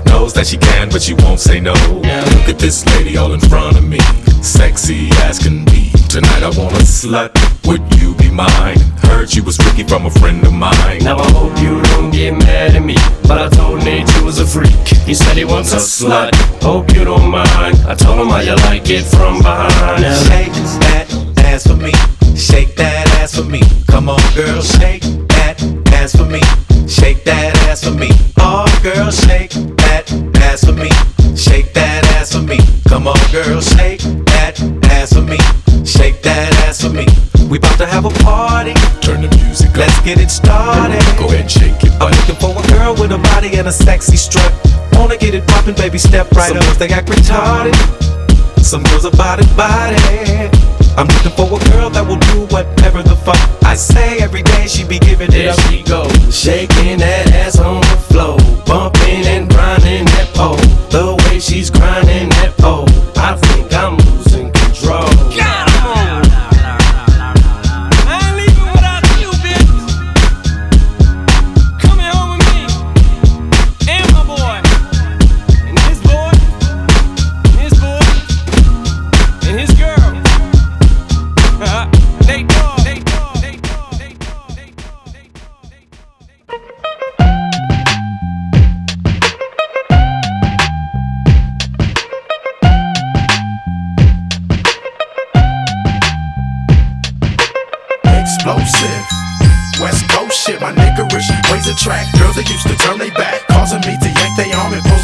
[0.05, 1.73] Knows that she can, but she won't say no.
[1.73, 3.99] Look at this lady all in front of me.
[4.41, 5.91] Sexy as can be.
[6.07, 7.30] Tonight I want a slut.
[7.67, 8.80] Would you be mine?
[9.03, 11.03] Heard she was tricky from a friend of mine.
[11.03, 12.95] Now I hope you don't get mad at me,
[13.27, 14.88] but I told Nate you was a freak.
[15.05, 16.34] He said he wants a slut.
[16.63, 17.75] Hope you don't mind.
[17.86, 20.01] I told him how you like it from behind.
[20.01, 21.05] Now, Shake that
[21.45, 21.91] ass for me.
[22.36, 23.09] Shake that ass
[23.43, 23.61] for me.
[23.87, 25.61] Come on, girl, shake that
[25.93, 26.41] ass for me.
[26.87, 28.09] Shake that ass for me.
[28.37, 30.11] Oh, girl, shake that
[30.43, 30.89] ass for me.
[31.37, 32.57] Shake that ass for me.
[32.87, 34.01] Come on, girl, shake
[34.33, 34.59] that
[34.91, 35.37] ass for me.
[35.85, 37.05] Shake that ass for me.
[37.49, 38.73] We about to have a party.
[39.01, 39.77] Turn the music up.
[39.77, 40.99] Let's get it started.
[41.17, 41.93] Go ahead, and shake it.
[42.01, 44.51] I'm looking for a girl with a body and a sexy strut.
[44.93, 46.63] Wanna get it poppin', baby, step right Some up.
[46.63, 47.75] girls, they act retarded.
[48.59, 50.78] Some girls are body body.
[50.97, 54.67] I'm looking for a girl that will do whatever the fuck I say every day.
[54.67, 55.59] She be giving it There up.
[55.69, 60.57] she goes, shaking that ass on the floor, bumping and grinding that pole.
[60.89, 61.88] The way she's grinding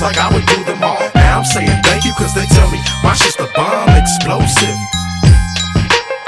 [0.05, 1.01] like I would do them all.
[1.15, 4.77] Now I'm saying thank you, cause they tell me my shit's the bomb explosive.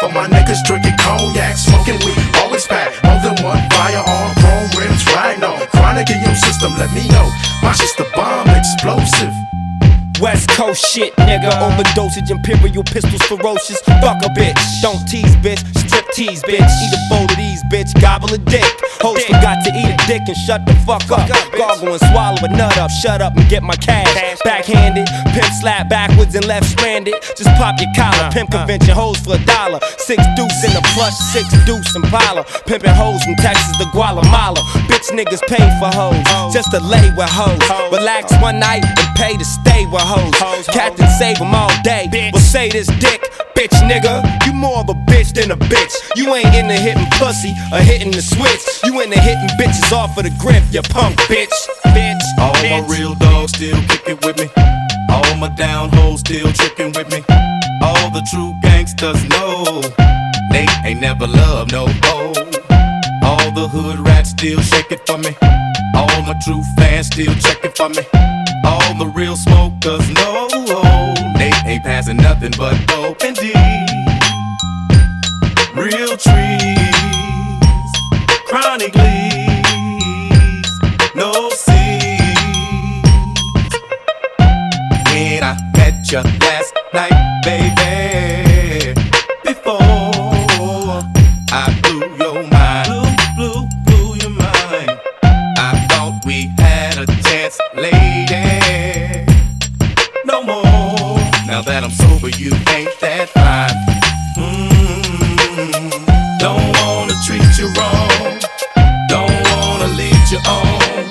[0.01, 5.05] For my niggas drinking cognac, smoking weed, always pack more than one firearm, chrome rims,
[5.13, 7.06] rhino, chronic in your system, let me
[10.57, 11.53] Coast shit, nigga.
[11.61, 13.79] Overdosage, imperial pistols, ferocious.
[14.01, 14.57] Fuck a bitch.
[14.81, 15.61] Don't tease, bitch.
[15.85, 16.65] Strip tease, bitch.
[16.65, 17.93] Eat a bowl of these, bitch.
[18.01, 18.65] Gobble a dick.
[18.97, 21.29] Hoes forgot to eat a dick and shut the fuck up.
[21.53, 22.89] Gargle and swallow a nut up.
[22.89, 24.09] Shut up and get my cash.
[24.43, 25.05] Backhanded.
[25.29, 27.13] Pimp slap backwards and left stranded.
[27.37, 28.31] Just pop your collar.
[28.31, 29.79] Pimp convention hoes for a dollar.
[29.99, 32.43] Six deuce in the plush, six deuce in Impala.
[32.65, 34.57] Pimping hoes from Texas to Guatemala.
[34.89, 36.17] Bitch niggas pay for hoes.
[36.51, 37.61] Just to lay with hoes.
[37.93, 40.46] Relax one night and pay to stay with hoes.
[40.71, 42.09] Captain save them all day.
[42.33, 43.21] Well, say this dick,
[43.55, 44.23] bitch nigga.
[44.45, 45.93] You more of a bitch than a bitch.
[46.15, 48.63] You ain't into hitting pussy or hitting the switch.
[48.83, 51.53] You into hitting bitches off of the grip, you punk bitch.
[51.95, 52.21] Bitch.
[52.39, 54.49] All my real dogs still kicking with me.
[55.09, 57.23] All my down hoes still tricking with me.
[57.81, 59.81] All the true gangsters know
[60.51, 62.46] they ain't never loved no hoe.
[63.57, 65.35] The hood rats still shake it for me.
[65.95, 68.03] All my true fans still checking for me.
[68.63, 70.47] All the real smokers know
[71.39, 73.51] they ain't passing nothing but dope and D.
[75.73, 77.91] Real trees,
[78.45, 80.69] chronic leaves,
[81.15, 82.13] no seeds.
[85.09, 87.96] When I met you last night, baby,
[102.37, 103.73] you ain't that fine.
[104.37, 105.89] Mm,
[106.37, 108.37] Don't wanna treat you wrong.
[109.09, 111.09] Don't wanna lead you on.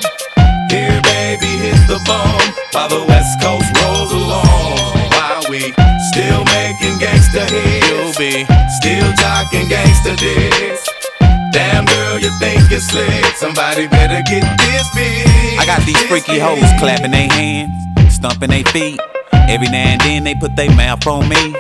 [0.70, 4.79] Here, baby, hit the bomb while the West Coast rolls along.
[5.18, 5.74] While we
[6.14, 8.16] still making gangsta hits,
[8.79, 10.87] still talking gangsta dicks.
[11.53, 13.24] Damn girl, you think you're slick?
[13.37, 15.27] Somebody better get this big.
[15.59, 19.01] I got these freaky hoes clapping their hands, stumping their feet.
[19.49, 21.55] Every now and then they put their mouth on me.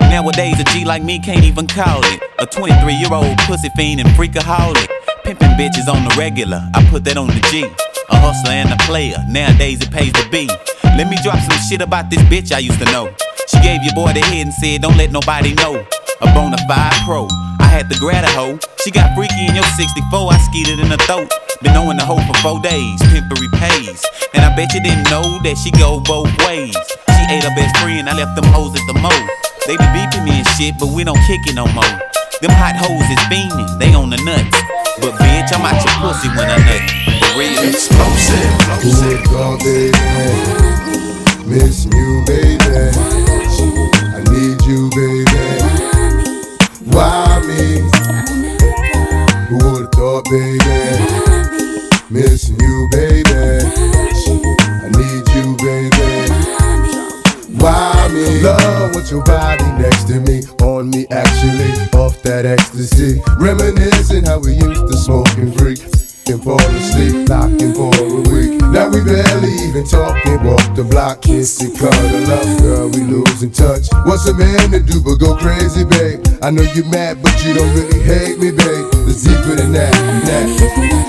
[0.00, 2.22] Nowadays, a G like me can't even call it.
[2.38, 4.88] A 23 year old pussy fiend and freakaholic.
[5.24, 7.64] Pimping bitches on the regular, I put that on the G.
[8.10, 10.46] A hustler and a player, nowadays it pays to be.
[10.84, 13.10] Let me drop some shit about this bitch I used to know.
[13.48, 15.84] She gave your boy the head and said, Don't let nobody know.
[16.20, 17.26] A bona fide pro,
[17.58, 18.58] I had to grab a hoe.
[18.84, 21.41] She got freaky in your 64, I skeeted in her throat.
[21.62, 24.02] Been knowing the hoe for four days, pimpery pays.
[24.34, 26.74] And I bet you didn't know that she go both ways.
[26.74, 29.14] She ate her best friend, I left them hoes at the mo.
[29.70, 31.86] They be beeping me and shit, but we don't kick it no more.
[32.42, 34.58] Them hot hoes is fiending, they on the nuts.
[34.98, 36.82] But bitch, I'm out your pussy when I nut.
[37.22, 37.62] For real.
[37.62, 38.42] Explosive.
[38.82, 39.94] Good God, baby.
[41.46, 42.90] Miss you, baby.
[44.10, 45.46] I need you, baby.
[46.90, 47.86] Why me?
[49.46, 51.11] Who would've thought, baby?
[52.12, 53.24] Missing you, baby.
[53.24, 56.28] I need you, baby.
[57.56, 58.42] Why me?
[58.42, 63.22] Love with your body next to me, on me actually, off that ecstasy.
[63.38, 65.80] Reminiscing how we used to smoke and freak.
[66.28, 68.60] And fall asleep, locking for a week.
[68.60, 73.50] Now we barely even talking, walk the block, kiss it, cuddle up, girl, we losing
[73.50, 73.88] touch.
[74.04, 76.20] What's a man to do but go crazy, babe?
[76.42, 78.86] I know you're mad, but you don't really hate me, babe.
[79.08, 79.96] It's deeper than that,
[80.26, 81.01] that.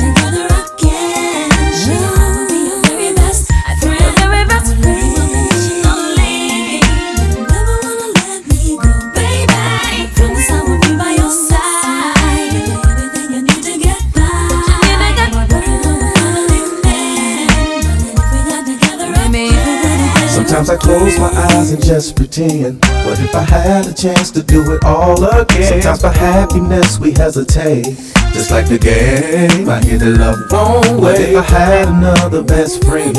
[22.33, 22.83] Pretend.
[23.05, 25.81] What if I had a chance to do it all again?
[25.81, 27.85] Sometimes for happiness we hesitate.
[28.33, 31.01] Just like the game, I hear the love won't wait.
[31.01, 33.15] What if I had another best friend?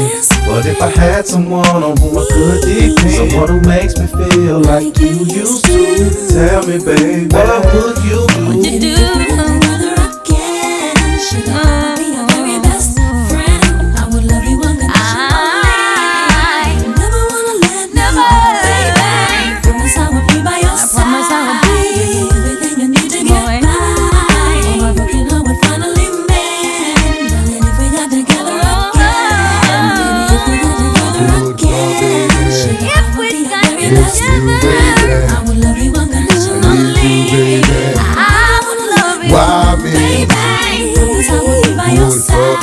[0.49, 3.11] What if I had someone on whom I could depend?
[3.11, 6.35] Someone who makes me feel like you used to.
[6.35, 9.34] Tell me, baby, what would you do?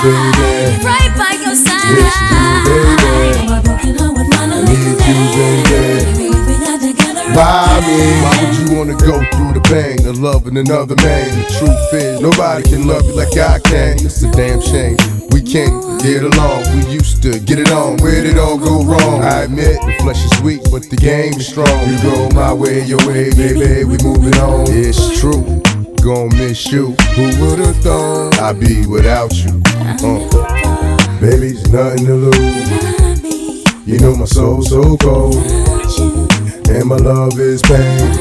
[0.01, 0.81] Baby?
[0.81, 1.93] Right by your side.
[1.93, 3.45] Miss you, baby.
[3.45, 6.25] My broken heart would finally Need you, baby.
[6.33, 8.01] If we got together Why me?
[8.21, 11.29] Why would you wanna go through the pain of loving another man?
[11.37, 14.01] The truth is, nobody can love you like I can.
[14.01, 14.97] It's a damn shame.
[15.29, 16.65] We can't get along.
[16.73, 17.97] We used to get it on.
[17.97, 19.21] Where did it all go wrong?
[19.21, 21.77] I admit the flesh is weak, but the game is strong.
[21.89, 23.85] You go my way, your way, baby.
[23.85, 24.65] We moving on.
[24.69, 25.61] It's true.
[26.01, 26.95] Gonna miss you.
[27.15, 29.60] Who would've thought I'd be without you?
[30.03, 31.19] Uh.
[31.19, 33.87] Baby, there's nothing to lose.
[33.87, 35.35] You know my soul so cold.
[36.69, 38.13] And my love is pain.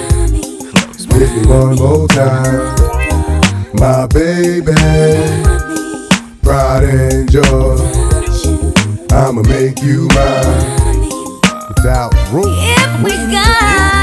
[0.93, 2.74] Spit me one more time.
[3.74, 4.74] My baby.
[6.43, 7.76] Pride and joy.
[9.11, 11.09] I'ma make you mine.
[11.68, 12.45] Without room.
[12.47, 14.00] If we got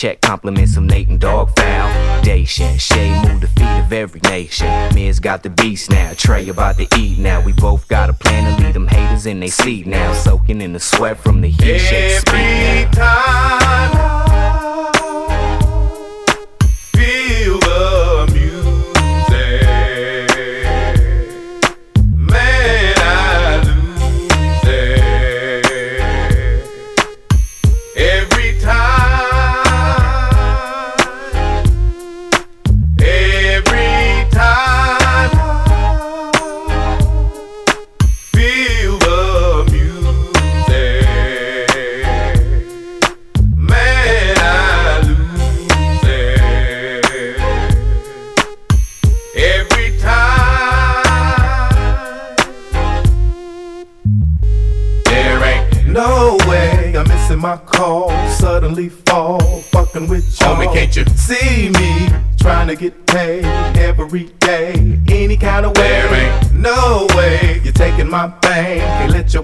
[0.00, 2.78] check compliments of Nate and Dog Foundation.
[2.78, 4.66] Shay move the feet of every nation.
[4.94, 6.14] Miz got the beast now.
[6.16, 7.42] Trey about to eat now.
[7.44, 10.14] We both got a plan to lead them haters in their seat now.
[10.14, 11.92] Soaking in the sweat from the heat.
[11.92, 14.19] Every time.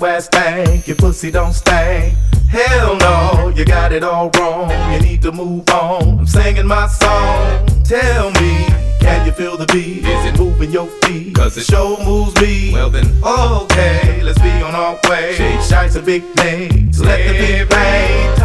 [0.00, 2.14] your ass stank, your pussy don't stank.
[2.48, 4.70] Hell no, you got it all wrong.
[4.92, 6.20] You need to move on.
[6.20, 7.66] I'm singing my song.
[7.84, 8.66] Tell me,
[9.00, 10.04] can you feel the beat?
[10.04, 11.34] Is it moving your feet?
[11.34, 12.72] Cause the show moves me.
[12.72, 15.34] Well then, okay, let's be on our way.
[15.34, 16.92] Shake, shite's a big name.
[16.92, 18.35] So let the beat bang.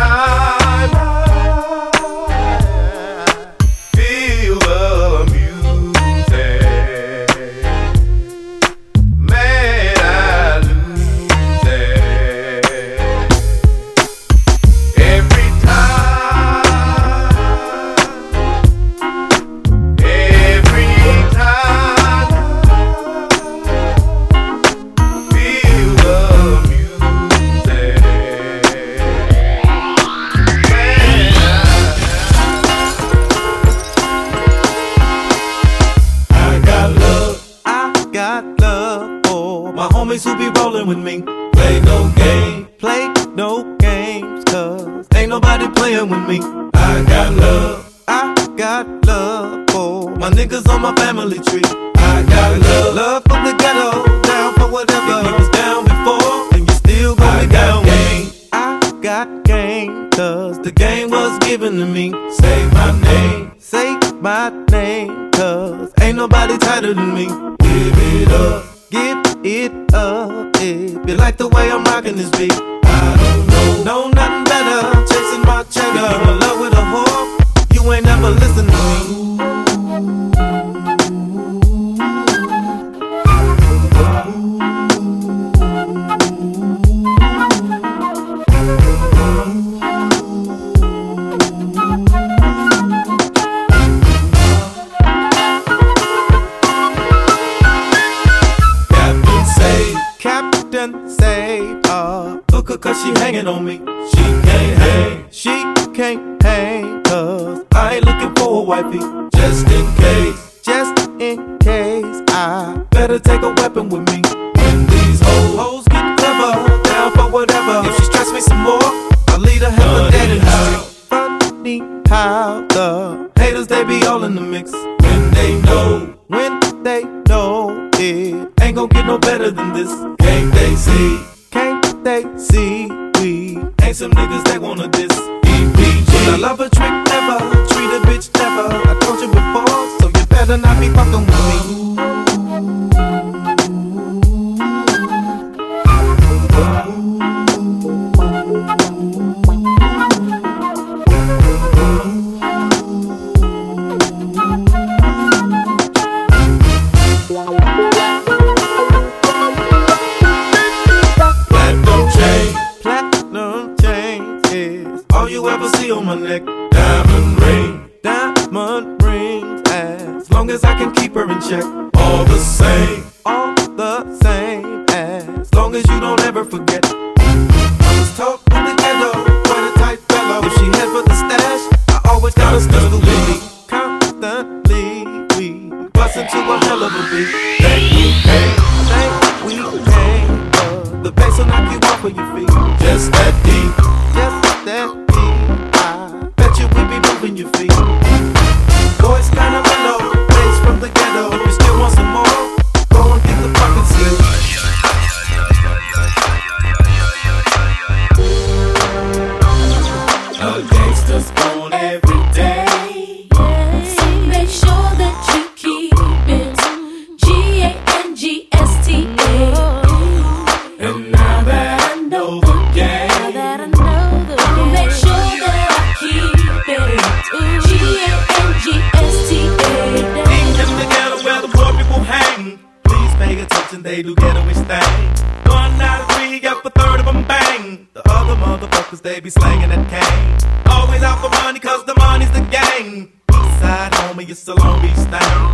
[233.91, 235.51] They do ghettoish thing.
[235.51, 237.89] One out of three, up a third of them bang.
[237.93, 240.71] The other motherfuckers, they be slanging that cane.
[240.71, 243.11] Always out for money, cause the money's the game.
[243.27, 245.50] Eastside homie, it's a Long Beach thing.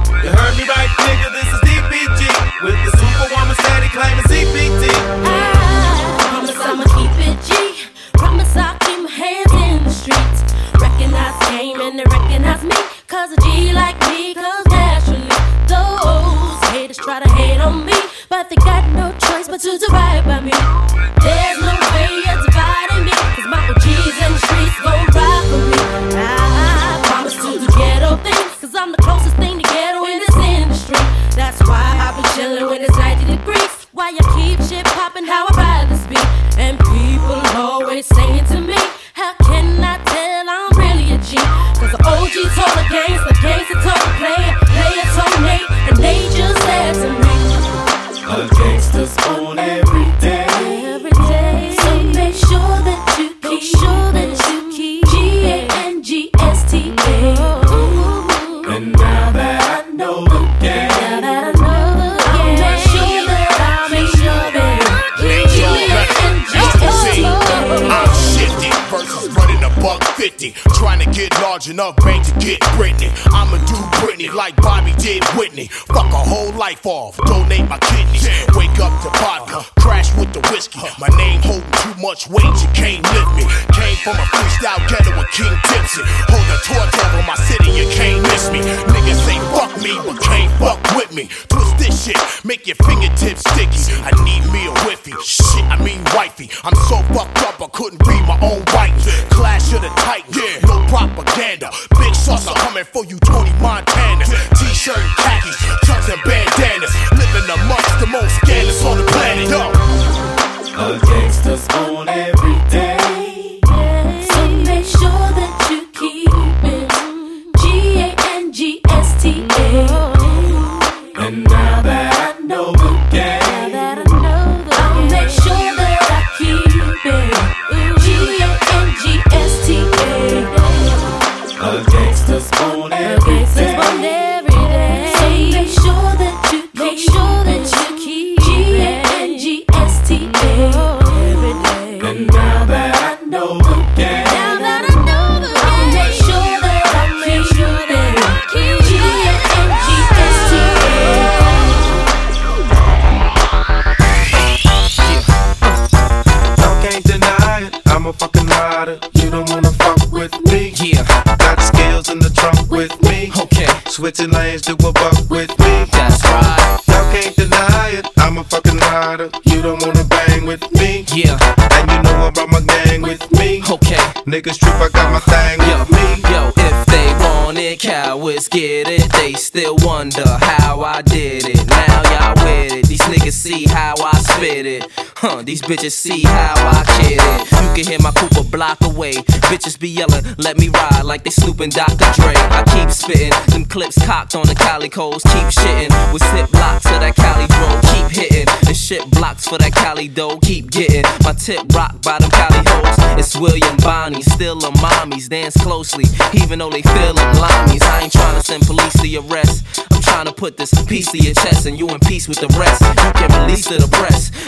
[164.26, 165.86] Lanes, do a buck with me.
[165.92, 166.80] That's right.
[166.88, 168.08] Y'all can't deny it.
[168.18, 169.30] I'm a fucking rider.
[169.46, 171.06] You don't wanna bang with me.
[171.14, 171.38] Yeah.
[171.74, 173.62] And you know I brought my gang with me.
[173.70, 173.96] Okay.
[174.26, 176.32] Niggas trip, I got my thing Yo, with me.
[176.32, 179.12] yo, if they want it, cowards get it.
[179.14, 181.68] They still wonder how I did it.
[181.68, 182.88] Now y'all with it.
[182.88, 184.86] These niggas see how I spit it.
[185.16, 187.52] Huh, these bitches see how I kid it.
[187.52, 189.14] You can hear my coupe a block away.
[189.50, 192.06] Bitches be yelling, let me ride like they snooping Dr.
[192.14, 192.34] Dre.
[192.36, 195.24] I keep spitting, them clips cocked on the calicos.
[195.34, 197.82] Keep shitting with zip blocks to that Cali drone.
[197.94, 200.38] Keep hitting and shit blocks for that Cali dough.
[200.44, 202.98] Keep getting my tip rocked by them Cali hoes.
[203.18, 205.30] It's William Bonney, still a mommies.
[205.30, 207.82] Dance closely, even though they feel limeys.
[207.82, 209.66] I ain't trying to send police to your arrest.
[209.92, 212.48] I'm trying to put this piece to your chest and you in peace with the
[212.60, 212.82] rest.
[212.82, 213.88] You can release to the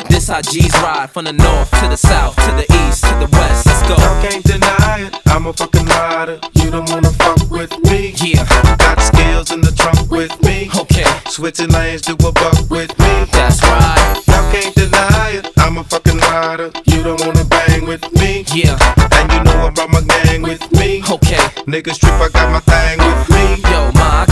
[0.10, 3.30] This how G's ride from the north to the south, to the east, to the
[3.32, 3.66] west.
[3.66, 3.96] Let's go.
[3.96, 5.16] Y'all can't deny it.
[5.28, 6.40] I'm a fucking rider.
[6.54, 8.14] You don't wanna fuck with me.
[8.18, 8.46] Yeah.
[8.78, 10.70] Got skills in the trunk with me.
[10.76, 11.06] Okay.
[11.28, 13.26] Switching lanes, do a buck with me.
[13.32, 14.24] That's right.
[14.28, 15.48] Y'all can't deny it.
[15.58, 16.72] I'm a fucking rider.
[16.86, 18.46] You don't wanna bang with me.
[18.54, 18.78] Yeah.
[19.14, 21.04] And you know I brought my gang with me.
[21.10, 21.44] Okay.
[21.66, 23.62] Niggas trip, I got my thing with me.
[23.70, 24.26] Yo, ma,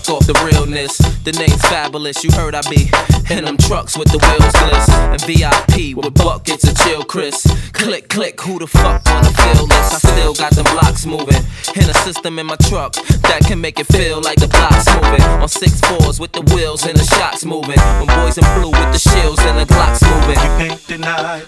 [0.00, 0.96] I got you stuck off the realness.
[1.24, 2.88] The name's Fabolous, you heard I be
[3.34, 4.88] in them trucks with the wheels gliss.
[5.12, 7.46] And VIP with buckets of chill, Cris.
[7.72, 9.92] Click, click, who the fuck wanna feel this?
[9.92, 11.42] I still got them blocks moving.
[11.76, 12.94] In a system in my truck
[13.28, 15.22] that can make it feel like the blocks moving.
[15.42, 17.78] On six fours with the wheels and the shots moving.
[18.00, 20.40] When boys in blue with the shields and the glocks moving.
[20.40, 21.42] You can't deny.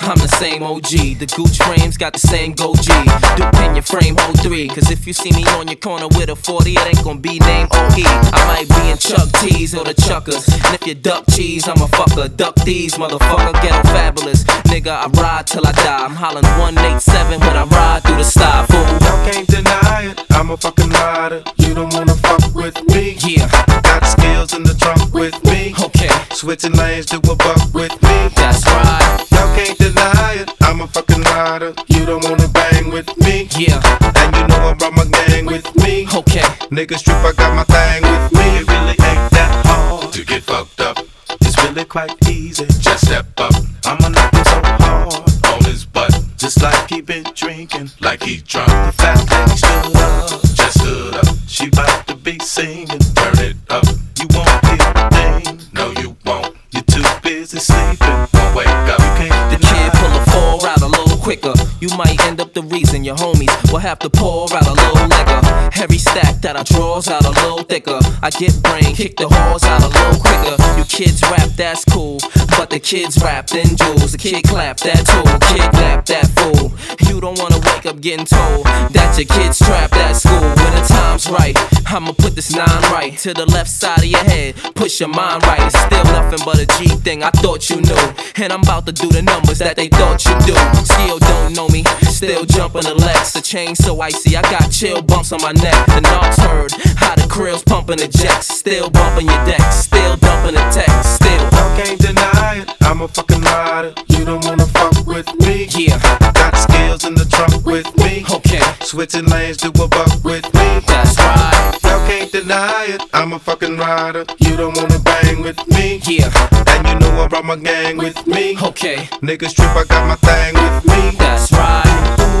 [0.00, 1.18] I'm the same OG.
[1.18, 2.92] The Gooch frames got the same go G.
[3.36, 4.68] Duke in your frame, hold three.
[4.68, 7.38] Cause if you see me on your corner with a 40, it ain't gonna be
[7.38, 7.70] named
[8.02, 10.48] I might be in Chuck T's or the Chuckers.
[10.48, 12.34] And if you duck cheese, I'm a fucker.
[12.36, 13.52] Duck these, motherfucker.
[13.62, 14.42] Ghetto fabulous.
[14.66, 16.04] Nigga, I ride till I die.
[16.04, 18.82] I'm hollering 187 when I ride through the sky, fool.
[18.82, 20.24] Y'all can't deny it.
[20.32, 21.44] I'm a fucking rider.
[21.58, 23.16] You don't wanna fuck with me.
[23.20, 23.48] Yeah.
[23.82, 25.74] Got skills in the trunk with me.
[25.78, 26.10] Okay.
[26.32, 28.28] Switching lanes to a buck with me.
[28.34, 29.26] That's right.
[29.30, 30.50] Y'all can't deny it.
[30.62, 31.72] I'm a fucking rider.
[31.86, 33.48] You don't wanna bang with me.
[33.56, 33.80] Yeah.
[34.16, 36.08] And you know I brought my gang with me.
[36.12, 36.63] Okay.
[36.74, 38.58] Niggas trip, I got my thing with me.
[38.58, 40.98] It really ain't that hard to get fucked up.
[41.40, 42.66] It's really quite easy.
[42.66, 43.54] Just step up.
[43.84, 46.10] I'ma knock it so hard on his butt.
[46.36, 48.70] Just like he been drinking, like he drunk.
[48.70, 51.26] The fat lady stood up, just stood up.
[51.46, 53.86] She bout to be singing, turn it up.
[54.18, 56.56] You won't hear a thing, no you won't.
[56.72, 58.98] You're too busy sleeping, won't wake up.
[58.98, 61.54] You can't The kid pull a four out a little quicker.
[61.78, 63.43] You might end up the reason your homies
[63.74, 65.70] will have to pour out a little liquor.
[65.82, 68.03] Every stack that I draws out a little thicker.
[68.24, 70.56] I get brain, kick the halls out a little quicker.
[70.78, 72.16] You kids rap, that's cool.
[72.56, 74.12] But the kids rap, then jewels.
[74.12, 75.28] The kid clap, that tool.
[75.52, 76.72] Kid clap, that fool.
[77.06, 78.64] You don't wanna wake up getting told
[78.96, 80.40] that your kid's trapped at school.
[80.40, 81.52] When the time's right,
[81.86, 84.56] I'ma put this nine right to the left side of your head.
[84.74, 85.60] Push your mind right.
[85.60, 87.22] It's still nothing but a G thing.
[87.22, 88.04] I thought you knew.
[88.36, 90.56] And I'm about to do the numbers that they thought you do.
[90.84, 91.84] Still don't know me.
[92.08, 93.32] Still jumping the Lex.
[93.34, 94.34] The chain so icy.
[94.34, 95.86] I got chill bumps on my neck.
[95.92, 96.72] The knobs heard.
[96.96, 98.46] How the krills pumping the jets.
[98.46, 99.60] Still bumping your deck.
[99.72, 101.16] Still dumping the text.
[101.16, 101.48] Still.
[101.52, 102.70] I can't deny it.
[102.82, 103.92] I'm a fucking rider.
[104.08, 105.66] You don't wanna fuck with me.
[105.70, 105.98] Yeah.
[106.32, 108.24] Got skills in the trunk with me.
[108.30, 108.62] Okay.
[108.80, 110.80] Switching lanes to a buck with me.
[110.86, 111.78] That's right.
[111.82, 113.02] Y'all can't deny it.
[113.12, 114.24] I'm a fucking rider.
[114.38, 116.00] You don't wanna bang with me.
[116.06, 116.30] Yeah.
[116.68, 118.56] And you know I brought my gang with me.
[118.62, 119.08] Okay.
[119.22, 121.16] Niggas trip, I got my thing with me.
[121.18, 121.84] That's right.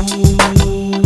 [0.08, 1.03] Yeah.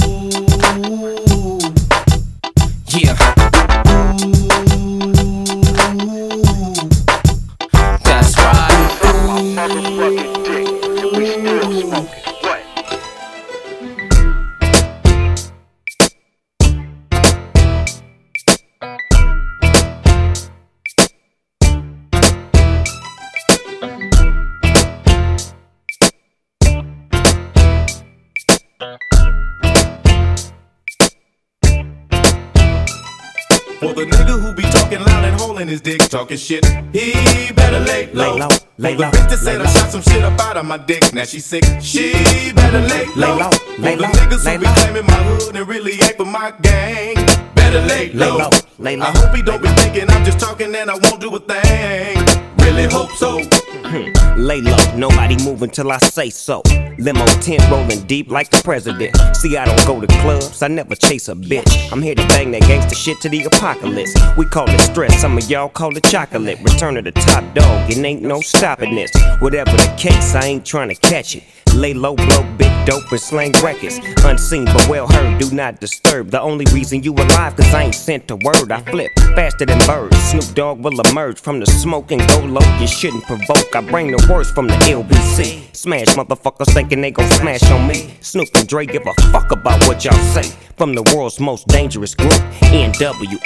[33.79, 37.79] For the nigga who be talking loud and holding his dick, talking shit, he better
[37.79, 38.35] lay low.
[38.35, 40.57] Lay low, lay For the bitch that said lay I shot some shit up out
[40.57, 42.12] of my dick, now she sick, she
[42.57, 43.37] better lay low.
[43.37, 46.16] Lay low, lay the low, niggas lay who be claiming my hood and really ain't
[46.16, 47.14] for my gang,
[47.55, 48.39] better lay Lay low.
[48.39, 48.51] low,
[48.81, 51.33] lay low, I hope he don't be thinking I'm just talking and I won't do
[51.37, 52.18] a thing.
[52.59, 53.39] Really hope so.
[53.71, 54.39] Hmm.
[54.39, 56.62] Lay low, nobody move until I say so.
[56.99, 59.16] Limo tent rolling deep like the president.
[59.37, 61.93] See, I don't go to clubs, I never chase a bitch.
[61.93, 64.14] I'm here to bang that gangster shit to the apocalypse.
[64.37, 66.59] We call it stress, some of y'all call it chocolate.
[66.62, 69.11] Return to the top dog, it ain't no stopping this.
[69.41, 71.43] Whatever the case, I ain't trying to catch it.
[71.75, 74.01] Lay low, blow big dope and slang records.
[74.25, 76.31] Unseen but well heard, do not disturb.
[76.31, 78.73] The only reason you alive, cause I ain't sent a word.
[78.73, 80.16] I flip faster than birds.
[80.16, 82.79] Snoop Dogg will emerge from the smoke and go low.
[82.81, 83.57] You shouldn't provoke.
[83.74, 85.74] I bring the worst from the LBC.
[85.76, 88.14] Smash motherfuckers thinking they gon' smash on me.
[88.20, 90.48] Snoop and Dre give a fuck about what y'all say.
[90.76, 92.32] From the world's most dangerous group,
[92.72, 93.39] NWA.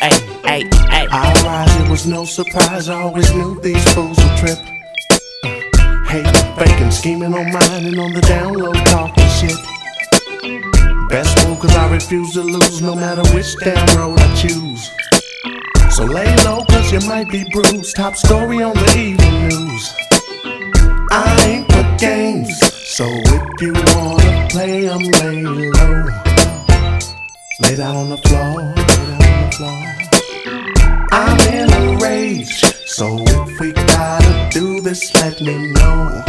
[0.45, 2.89] I rise, it was no surprise.
[2.89, 4.59] I always knew these fools would trip.
[6.07, 9.59] Hating, faking, scheming on mine and on the down low, talking shit.
[11.09, 14.91] Best move, cause I refuse to lose no matter which damn road I choose.
[15.93, 17.95] So lay low, cause you might be bruised.
[17.95, 19.93] Top story on the evening news.
[21.11, 22.59] I ain't for games,
[22.89, 26.05] so if you wanna play, I'm lay low.
[27.61, 29.83] Lay down on the floor, lay down on the floor.
[31.13, 36.23] I'm in a rage, so if we gotta do this, let me know.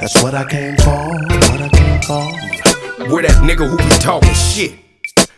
[0.00, 3.10] That's what I came for, what I came for.
[3.10, 4.83] Where that nigga who be talking shit?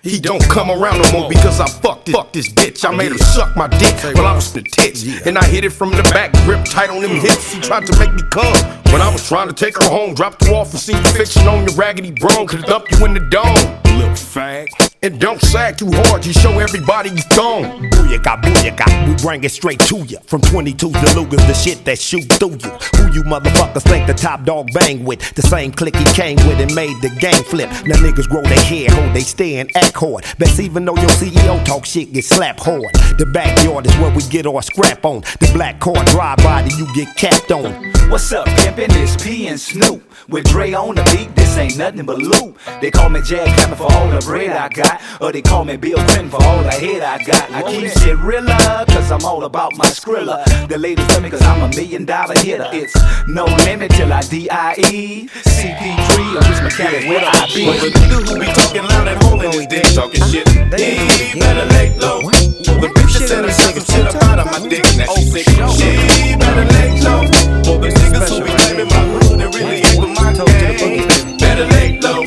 [0.06, 2.88] He don't come around no more because I fucked, fucked this bitch.
[2.88, 5.04] I made her suck my dick while I was in the tits.
[5.26, 7.52] And I hit it from the back, grip tight on them hips.
[7.52, 8.85] She tried to make me come.
[8.96, 11.46] When I was trying to take her home, dropped her off and seen you fiction
[11.46, 12.46] on your raggedy bro.
[12.46, 13.98] Could dump you in the dome.
[13.98, 14.68] Little fag.
[15.02, 17.64] And don't sag too hard, you show everybody you thong.
[17.90, 20.18] Booyaka, booyaka, we bring it straight to you.
[20.26, 22.70] From 22 to Lugas, the shit that shoot through you.
[22.96, 25.34] Who you motherfuckers think the top dog bang with?
[25.34, 27.68] The same clique he came with and made the gang flip.
[27.84, 30.24] Now niggas grow their hair, hold they stay and act hard.
[30.38, 32.94] Best even though your CEO talk shit, get slapped hard.
[33.18, 35.20] The backyard is where we get our scrap on.
[35.40, 37.70] The black car drive by, that you get capped on.
[38.10, 38.85] What's up, pimpin'?
[38.92, 40.02] It's P and Snoop.
[40.28, 42.58] With Dre on the beat, this ain't nothing but loop.
[42.80, 45.00] They call me Jack Hammer for all the bread I got.
[45.20, 47.50] Or they call me Bill Clinton for all the head I got.
[47.52, 50.44] I keep shit realer, cause I'm all about my skrilla.
[50.68, 52.68] The ladies love me cause I'm a million dollar hitter.
[52.72, 52.94] It's
[53.28, 55.28] no limit till I D.I.E.
[55.28, 57.66] CP3 or Rich Mechanic, where I be?
[57.66, 60.30] But the nigga who be talking loud and holding his dick, talking uh-huh.
[60.30, 62.22] shit, he better lay low.
[62.76, 65.32] The bitch that said I said some shit about on my dick, now she oh,
[65.32, 65.46] sick.
[65.48, 67.24] She better lay low.
[67.64, 71.08] For the niggas who be claiming my hood and really ain't with my gang,
[71.38, 72.24] better lay low.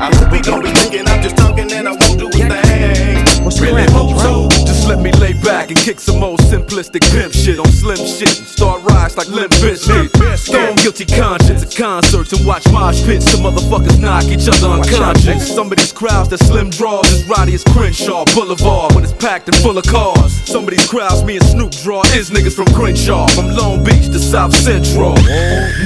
[0.00, 3.24] I hope he don't be thinking I'm just talking and I won't do a thing.
[3.60, 4.48] Really hope so.
[4.64, 8.38] Just let me lay back and kick some old simplistic pimp shit on slim shit
[8.38, 10.36] and start rise like Limp Bizkit.
[10.38, 13.30] Stone guilty conscience at concerts and watch mosh pits.
[13.30, 15.54] Some motherfuckers knock each other unconscious.
[15.54, 19.48] Some of these crowds that slim draws is rowdy as Crenshaw Boulevard when it's packed
[19.48, 20.32] and full of cars.
[20.48, 24.06] Some of these crowds me and Snoop draw is niggas from Crenshaw, from Long Beach
[24.06, 25.14] to South Central.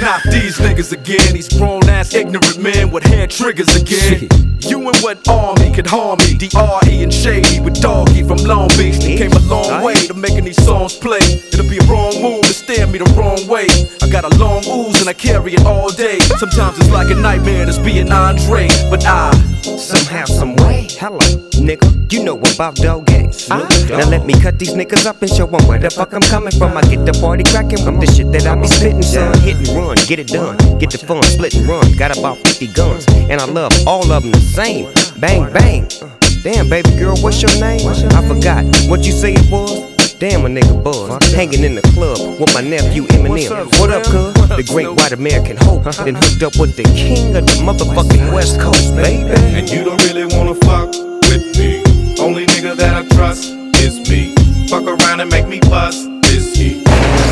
[0.01, 4.29] Not these niggas again, these grown ass ignorant men with hair triggers again.
[4.61, 6.35] You and what army could harm me?
[6.35, 7.03] D.R.E.
[7.03, 8.99] and Shady with Doggy from Long Beach.
[8.99, 11.23] They came a long way to making these songs play.
[11.53, 13.67] It'll be a wrong move to stare me the wrong way.
[14.03, 16.19] I got a long ooze and I carry it all day.
[16.39, 19.31] Sometimes it's like a nightmare to be an Andre, but I
[19.67, 20.87] Somehow, some way.
[20.93, 21.19] Hello,
[21.59, 22.13] nigga.
[22.13, 23.49] You know about dog games.
[23.51, 23.67] Ah.
[23.91, 26.23] Now let me cut these niggas up and show show 'em where the fuck I'm
[26.23, 26.77] coming from.
[26.77, 29.37] I get the party cracking from the shit that I be spitting, son.
[29.41, 30.57] Hit and run, get it done.
[30.79, 31.97] Get the fun, split and run.
[31.97, 34.87] Got about 50 guns, and I love all of them the same.
[35.19, 35.89] Bang, bang.
[36.47, 37.89] Damn, baby girl, what's your name?
[37.89, 40.15] I forgot what you say it was.
[40.15, 41.35] Damn, a nigga buzz.
[41.35, 43.67] Hanging in the club with my nephew Eminem.
[43.81, 44.33] What up, cuz?
[44.57, 45.83] The great white American hope.
[46.05, 49.29] Then hooked up with the king of the motherfucking West Coast, baby.
[49.59, 50.91] And you don't really wanna fuck
[51.27, 51.83] with me.
[52.23, 53.51] Only nigga that I trust
[53.83, 54.33] is me.
[54.69, 56.16] Fuck around and make me bust.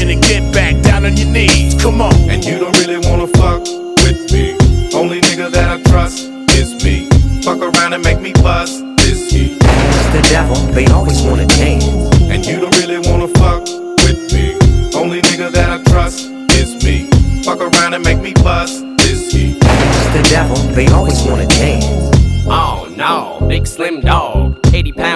[0.00, 1.74] and get back down on your knees.
[1.80, 2.14] Come on.
[2.28, 3.62] And you don't really wanna fuck
[4.04, 4.56] with me.
[4.94, 7.08] Only nigga that I trust is me.
[7.42, 9.56] Fuck around and make me bust is he.
[10.12, 11.84] The devil, they always wanna dance.
[12.32, 13.62] And you don't really wanna fuck
[14.04, 14.56] with me.
[14.94, 17.08] Only nigga that I trust is me.
[17.42, 19.54] Fuck around and make me bust is he.
[19.54, 21.86] The devil, they always wanna dance.
[22.48, 25.15] Oh no, big slim dog, 80 pound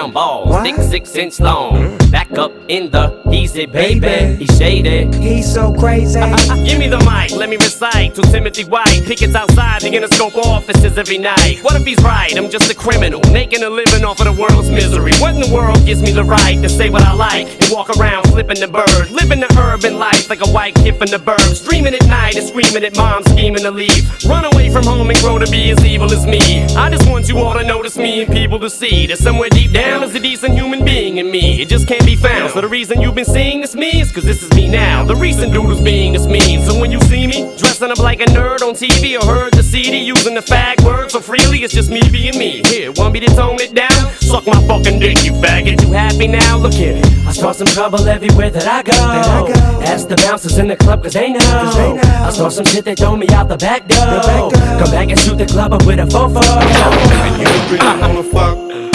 [0.63, 1.97] thick six inch long.
[2.11, 5.13] Back up in the easy baby, he's shaded.
[5.15, 6.19] He's so crazy.
[6.65, 9.01] Give me the mic, let me recite to Timothy White.
[9.05, 11.59] Pickets outside He gonna Interscope offices every night.
[11.61, 12.35] What if he's right?
[12.37, 15.13] I'm just a criminal, making a living off of the world's misery.
[15.19, 17.89] What in the world gives me the right to say what I like and walk
[17.97, 19.09] around flipping the bird?
[19.11, 21.67] Living the urban life like a white kid from the burbs.
[21.67, 24.03] Dreaming at night and screaming at mom, scheming to leave.
[24.25, 26.63] Run away from home and grow to be as evil as me.
[26.75, 29.71] I just want you all to notice me and people to see that somewhere deep
[29.71, 31.61] down is a decent human being in me.
[31.61, 32.51] It just can't be found.
[32.51, 35.03] So the reason you've been seeing this me is cause this is me now.
[35.03, 36.61] The recent dude who's being this mean.
[36.61, 39.63] So when you see me dressing up like a nerd on TV or heard the
[39.63, 42.61] CD using the fag word so freely, it's just me being me.
[42.65, 44.11] Here, want me to tone it down?
[44.19, 45.81] Suck my fucking dick, you faggot.
[45.81, 46.57] You happy now?
[46.57, 47.05] Look at it.
[47.27, 49.51] I start some trouble everywhere that I go.
[49.83, 51.39] Ask the bouncers in the club cause they know.
[51.39, 54.51] I start some shit, they throw me out the back door.
[54.79, 56.41] Come back and shoot the club up with a fofo.
[56.41, 58.90] And you don't really wanna fuck with me.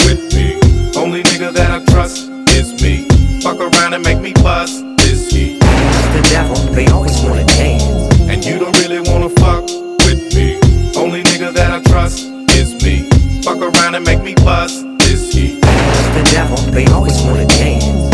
[1.17, 3.07] Only nigga that I trust is me.
[3.41, 5.57] Fuck around and make me bust is he.
[5.57, 7.81] The devil, they always wanna dance.
[8.29, 9.63] And you don't really wanna fuck
[10.05, 10.59] with me.
[10.95, 12.19] Only nigga that I trust
[12.53, 13.09] is me.
[13.41, 15.57] Fuck around and make me bust is he.
[15.57, 18.13] The devil, they always wanna dance.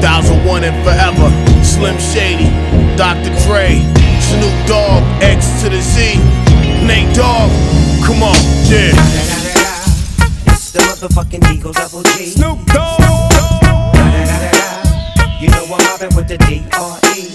[0.00, 1.28] 2001 and forever.
[1.62, 2.48] Slim Shady,
[2.96, 3.28] Dr.
[3.44, 3.76] Dre,
[4.24, 6.16] Snoop Dogg, X to the Z,
[6.80, 7.50] Nate Dogg.
[8.06, 8.40] Come on,
[8.72, 9.39] yeah
[11.00, 12.26] motherfucking Eagle Double G.
[12.26, 13.00] Snoop Dogg.
[15.40, 17.32] You know I'm mobbing with the D R E.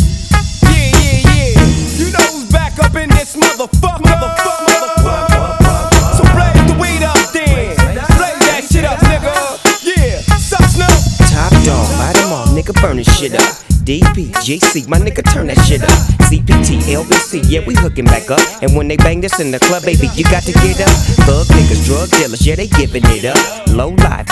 [0.61, 1.65] Yeah, yeah, yeah.
[1.97, 6.13] You know who's back up in this motherfucker, motherfucker, motherfucker.
[6.13, 7.75] So blaze the weed up, then
[8.17, 9.33] blaze that shit up, nigga.
[9.81, 11.29] Yeah, stop Snoop.
[11.31, 13.74] Top dog, light 'em all, nigga, burn this shit up.
[13.85, 15.93] DP, GC, my nigga, turn that shit up.
[16.25, 18.41] CPT, LBC, yeah, we hooking back up.
[18.63, 20.89] And when they bang this in the club, baby, you got to get up.
[21.29, 23.37] Thug niggas, drug dealers, yeah, they giving it up.
[23.67, 24.24] Low life,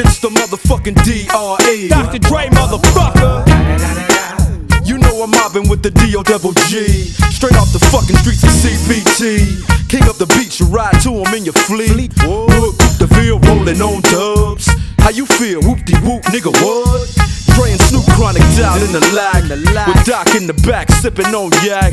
[0.00, 1.88] It's the motherfucking DRE.
[1.88, 2.18] Dr.
[2.20, 3.44] Dre, motherfucker.
[4.86, 6.88] You know I'm mobbing with the DO double G.
[7.28, 9.60] Straight off the fucking streets of CPT.
[9.90, 12.16] King up the beach, you ride to him in your fleet.
[12.24, 14.72] Look, the field rolling on dubs.
[15.04, 15.60] How you feel?
[15.60, 17.04] Whoop de whoop, nigga, what?
[17.52, 19.44] Dre and Snoop Chronic down in the lag.
[19.86, 21.92] With Doc in the back, sipping on yak.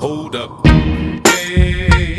[0.00, 0.66] Hold up.
[1.26, 2.18] Hey,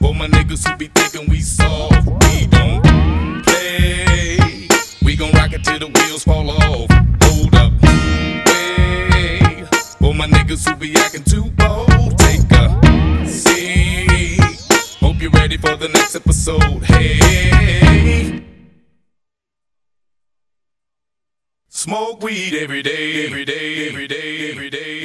[0.00, 4.66] for my niggas who be thinking we soft, we don't play.
[5.02, 6.88] We gon' rock it till the wheels fall off.
[7.24, 7.72] Hold up.
[7.84, 9.66] Hey,
[9.98, 14.40] for my niggas who be acting too bold, take a seat.
[15.00, 16.82] Hope you're ready for the next episode.
[16.84, 18.42] Hey.
[21.68, 24.99] Smoke weed every day, every day, every day, every day.